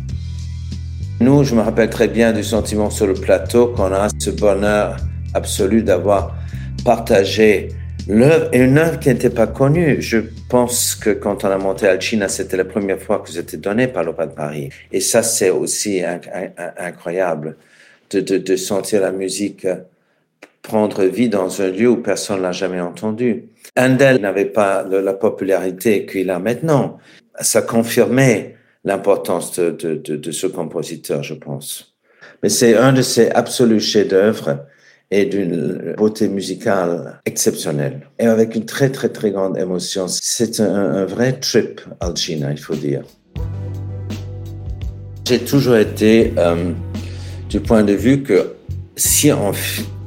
Nous, 1.20 1.44
je 1.44 1.56
me 1.56 1.62
rappelle 1.62 1.90
très 1.90 2.08
bien 2.08 2.34
du 2.34 2.44
sentiment 2.44 2.90
sur 2.90 3.08
le 3.08 3.14
plateau 3.14 3.68
qu'on 3.68 3.94
a 3.94 4.10
ce 4.20 4.30
bonheur 4.30 4.98
absolu 5.34 5.82
d'avoir 5.82 6.36
partagé 6.84 7.70
L'œuvre 8.08 8.50
est 8.52 8.60
une 8.60 8.78
œuvre 8.78 9.00
qui 9.00 9.10
n'était 9.10 9.32
pas 9.32 9.48
connue. 9.48 10.00
Je 10.00 10.20
pense 10.48 10.94
que 10.94 11.10
quand 11.10 11.44
on 11.44 11.50
a 11.50 11.58
monté 11.58 11.88
Alcina, 11.88 12.28
c'était 12.28 12.58
la 12.58 12.66
première 12.66 13.00
fois 13.00 13.20
que 13.20 13.32
c'était 13.32 13.58
donné 13.58 13.88
par 13.88 14.04
l'Opéra 14.04 14.28
de 14.28 14.34
Paris. 14.36 14.70
Et 14.92 15.00
ça, 15.00 15.24
c'est 15.24 15.50
aussi 15.50 16.04
incroyable 16.78 17.58
de, 18.12 18.20
de, 18.20 18.38
de, 18.38 18.56
sentir 18.56 19.02
la 19.02 19.12
musique 19.12 19.66
prendre 20.62 21.04
vie 21.04 21.30
dans 21.30 21.62
un 21.62 21.70
lieu 21.70 21.90
où 21.90 21.98
personne 21.98 22.42
l'a 22.44 22.52
jamais 22.52 22.80
entendu. 22.82 23.46
Handel 23.76 24.22
n'avait 24.22 24.46
pas 24.46 24.84
la 24.84 25.14
popularité 25.14 26.06
qu'il 26.06 26.30
a 26.30 26.38
maintenant. 26.38 27.00
Ça 27.42 27.64
confirmait 27.64 28.55
l'importance 28.86 29.60
de, 29.60 29.72
de, 29.72 30.32
ce 30.32 30.48
compositeur, 30.48 31.24
je 31.24 31.34
pense. 31.34 31.96
Mais 32.44 32.50
c'est 32.50 32.76
un 32.78 32.94
de 32.94 33.02
ses 33.02 33.30
absolus 33.30 33.82
chefs-d'œuvre 33.82 34.66
et 35.12 35.26
d'une 35.26 35.94
beauté 35.98 36.28
musicale 36.28 37.20
exceptionnelle 37.26 38.08
et 38.20 38.26
avec 38.26 38.56
une 38.56 38.66
très 38.66 38.92
très 38.92 39.10
très 39.10 39.32
grande 39.32 39.58
émotion. 39.58 40.08
C'est 40.08 40.60
un, 40.60 41.06
vrai 41.06 41.34
trip 41.34 41.82
Alcina, 42.00 42.52
il 42.52 42.58
faut 42.58 42.76
dire. 42.76 43.04
J'ai 45.28 45.40
toujours 45.40 45.78
été 45.78 46.34
euh, 46.38 46.72
du 47.50 47.60
point 47.60 47.84
de 47.84 47.94
vue 47.94 48.22
que 48.22 48.54
si 48.96 49.32
on, 49.32 49.52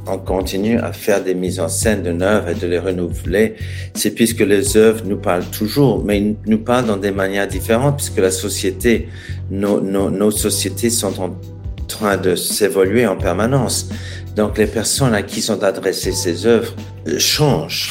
on, 0.09 0.19
continue 0.19 0.79
à 0.79 0.93
faire 0.93 1.23
des 1.23 1.35
mises 1.35 1.61
en 1.61 1.69
scène 1.69 2.03
de 2.03 2.23
œuvres 2.23 2.49
et 2.51 2.55
de 2.55 2.67
les 2.67 2.79
renouveler, 2.79 3.55
c'est 3.95 4.11
puisque 4.11 4.41
les 4.41 4.77
œuvres 4.77 5.05
nous 5.07 5.19
parlent 5.19 5.47
toujours, 5.51 6.05
mais 6.05 6.35
nous 6.47 6.59
parlent 6.59 6.87
dans 6.87 6.97
des 6.97 7.11
manières 7.11 7.49
différentes, 7.49 7.97
puisque 7.97 8.19
la 8.19 8.31
société, 8.31 9.09
nos, 9.51 9.81
nos, 9.81 10.11
nos 10.11 10.31
sociétés 10.31 10.91
sont 10.91 11.21
en 11.21 11.37
train 11.87 12.17
de 12.17 12.35
s'évoluer 12.35 13.07
en 13.07 13.17
permanence. 13.17 13.89
Donc 14.37 14.59
les 14.59 14.67
personnes 14.67 15.15
à 15.15 15.23
qui 15.23 15.41
sont 15.41 15.63
adressées 15.63 16.13
ces 16.13 16.47
œuvres 16.47 16.75
changent. 17.19 17.91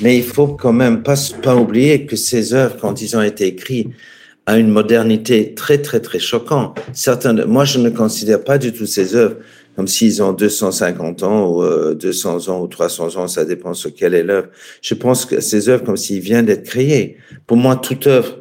Mais 0.00 0.16
il 0.16 0.22
faut 0.22 0.48
quand 0.48 0.72
même 0.72 1.02
pas, 1.02 1.16
pas 1.42 1.56
oublier 1.56 2.06
que 2.06 2.14
ces 2.14 2.54
œuvres, 2.54 2.76
quand 2.80 3.02
ils 3.02 3.16
ont 3.16 3.22
été 3.22 3.46
écrits, 3.46 3.88
à 4.48 4.56
une 4.56 4.70
modernité 4.70 5.52
très, 5.52 5.76
très, 5.76 6.00
très 6.00 6.18
choquante. 6.18 6.80
Certains, 6.94 7.34
moi, 7.44 7.66
je 7.66 7.78
ne 7.78 7.90
considère 7.90 8.42
pas 8.42 8.56
du 8.56 8.72
tout 8.72 8.86
ces 8.86 9.14
œuvres 9.14 9.36
comme 9.76 9.86
s'ils 9.86 10.22
ont 10.22 10.32
250 10.32 11.22
ans 11.22 11.52
ou 11.52 11.94
200 11.94 12.48
euh, 12.48 12.50
ans 12.50 12.62
ou 12.62 12.66
300 12.66 13.18
ans, 13.18 13.28
ça 13.28 13.44
dépend 13.44 13.74
sur 13.74 13.94
quelle 13.94 14.14
est 14.14 14.22
l'œuvre. 14.22 14.48
Je 14.80 14.94
pense 14.94 15.26
que 15.26 15.40
ces 15.40 15.68
œuvres 15.68 15.84
comme 15.84 15.98
s'ils 15.98 16.20
viennent 16.20 16.46
d'être 16.46 16.64
créées. 16.64 17.18
Pour 17.46 17.58
moi, 17.58 17.76
toute 17.76 18.06
œuvre 18.06 18.38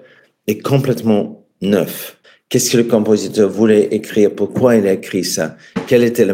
est 0.47 0.59
complètement 0.59 1.45
neuve. 1.61 2.13
Qu'est-ce 2.47 2.71
que 2.71 2.77
le 2.77 2.85
compositeur 2.85 3.49
voulait 3.49 3.89
écrire? 3.91 4.33
Pourquoi 4.33 4.77
il 4.77 4.87
a 4.87 4.93
écrit 4.93 5.25
ça? 5.25 5.57
Quelle 5.87 6.05
était 6.05 6.25
la, 6.25 6.33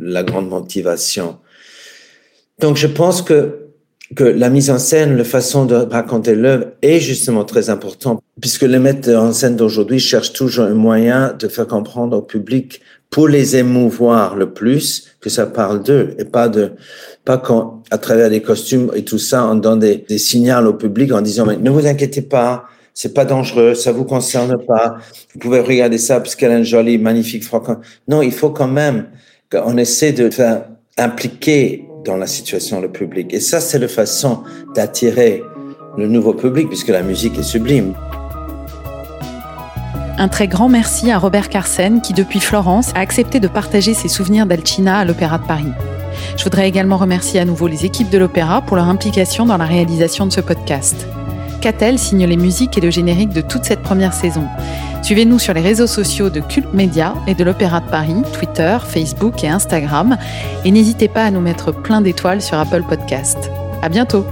la, 0.00 0.22
grande 0.22 0.50
motivation? 0.50 1.38
Donc, 2.60 2.76
je 2.76 2.88
pense 2.88 3.22
que 3.22 3.61
que 4.14 4.24
la 4.24 4.50
mise 4.50 4.70
en 4.70 4.78
scène, 4.78 5.16
la 5.16 5.24
façon 5.24 5.64
de 5.64 5.74
raconter 5.74 6.34
l'œuvre 6.34 6.66
est 6.82 7.00
justement 7.00 7.44
très 7.44 7.70
important, 7.70 8.22
puisque 8.40 8.62
les 8.62 8.78
metteurs 8.78 9.22
en 9.22 9.32
scène 9.32 9.56
d'aujourd'hui 9.56 9.98
cherchent 9.98 10.32
toujours 10.32 10.66
un 10.66 10.74
moyen 10.74 11.34
de 11.38 11.48
faire 11.48 11.66
comprendre 11.66 12.16
au 12.16 12.22
public 12.22 12.80
pour 13.10 13.28
les 13.28 13.56
émouvoir 13.56 14.36
le 14.36 14.52
plus 14.52 15.08
que 15.20 15.28
ça 15.28 15.46
parle 15.46 15.82
d'eux 15.82 16.14
et 16.18 16.24
pas 16.24 16.48
de 16.48 16.72
pas 17.24 17.36
quand 17.36 17.82
à 17.90 17.98
travers 17.98 18.30
des 18.30 18.40
costumes 18.40 18.90
et 18.94 19.04
tout 19.04 19.18
ça 19.18 19.46
on 19.46 19.54
donne 19.54 19.80
des, 19.80 20.04
des 20.08 20.16
signaux 20.16 20.66
au 20.66 20.72
public 20.72 21.12
en 21.12 21.20
disant 21.20 21.44
mais 21.44 21.58
ne 21.58 21.70
vous 21.70 21.86
inquiétez 21.86 22.22
pas 22.22 22.64
c'est 22.94 23.14
pas 23.14 23.24
dangereux, 23.24 23.74
ça 23.74 23.92
vous 23.92 24.04
concerne 24.04 24.58
pas. 24.66 24.98
Vous 25.32 25.40
pouvez 25.40 25.60
regarder 25.60 25.98
ça 25.98 26.20
parce 26.20 26.36
qu'elle 26.36 26.52
a 26.52 26.56
un 26.56 26.62
joli, 26.62 26.98
magnifique 26.98 27.44
froc. 27.44 27.64
Non, 28.06 28.22
il 28.22 28.32
faut 28.32 28.50
quand 28.50 28.68
même 28.68 29.06
qu'on 29.50 29.76
essaie 29.78 30.12
de 30.12 30.28
faire 30.30 30.66
impliquer 30.98 31.86
dans 32.04 32.16
la 32.16 32.26
situation 32.26 32.80
le 32.80 32.88
public. 32.88 33.32
Et 33.32 33.40
ça, 33.40 33.60
c'est 33.60 33.78
la 33.78 33.88
façon 33.88 34.42
d'attirer 34.74 35.42
le 35.96 36.08
nouveau 36.08 36.34
public 36.34 36.68
puisque 36.68 36.88
la 36.88 37.02
musique 37.02 37.38
est 37.38 37.42
sublime. 37.42 37.94
Un 40.18 40.28
très 40.28 40.46
grand 40.46 40.68
merci 40.68 41.10
à 41.10 41.18
Robert 41.18 41.48
Carsen 41.48 42.00
qui, 42.00 42.12
depuis 42.12 42.40
Florence, 42.40 42.92
a 42.94 43.00
accepté 43.00 43.40
de 43.40 43.48
partager 43.48 43.94
ses 43.94 44.08
souvenirs 44.08 44.46
d'Alcina 44.46 44.98
à 44.98 45.04
l'Opéra 45.04 45.38
de 45.38 45.46
Paris. 45.46 45.72
Je 46.36 46.44
voudrais 46.44 46.68
également 46.68 46.96
remercier 46.96 47.40
à 47.40 47.44
nouveau 47.44 47.66
les 47.66 47.84
équipes 47.84 48.10
de 48.10 48.18
l'Opéra 48.18 48.60
pour 48.62 48.76
leur 48.76 48.88
implication 48.88 49.46
dans 49.46 49.56
la 49.56 49.64
réalisation 49.64 50.26
de 50.26 50.32
ce 50.32 50.40
podcast. 50.40 51.06
Catel 51.60 51.98
signe 51.98 52.26
les 52.26 52.36
musiques 52.36 52.76
et 52.76 52.80
le 52.80 52.90
générique 52.90 53.30
de 53.30 53.40
toute 53.40 53.64
cette 53.64 53.82
première 53.82 54.12
saison. 54.12 54.44
Suivez-nous 55.02 55.38
sur 55.38 55.52
les 55.52 55.60
réseaux 55.60 55.86
sociaux 55.86 56.30
de 56.30 56.40
Cult 56.40 56.72
Média 56.72 57.14
et 57.26 57.34
de 57.34 57.42
l'Opéra 57.44 57.80
de 57.80 57.90
Paris, 57.90 58.22
Twitter, 58.32 58.78
Facebook 58.86 59.42
et 59.42 59.48
Instagram. 59.48 60.16
Et 60.64 60.70
n'hésitez 60.70 61.08
pas 61.08 61.24
à 61.24 61.30
nous 61.30 61.40
mettre 61.40 61.72
plein 61.72 62.00
d'étoiles 62.00 62.40
sur 62.40 62.58
Apple 62.58 62.84
Podcast. 62.88 63.50
À 63.82 63.88
bientôt! 63.88 64.24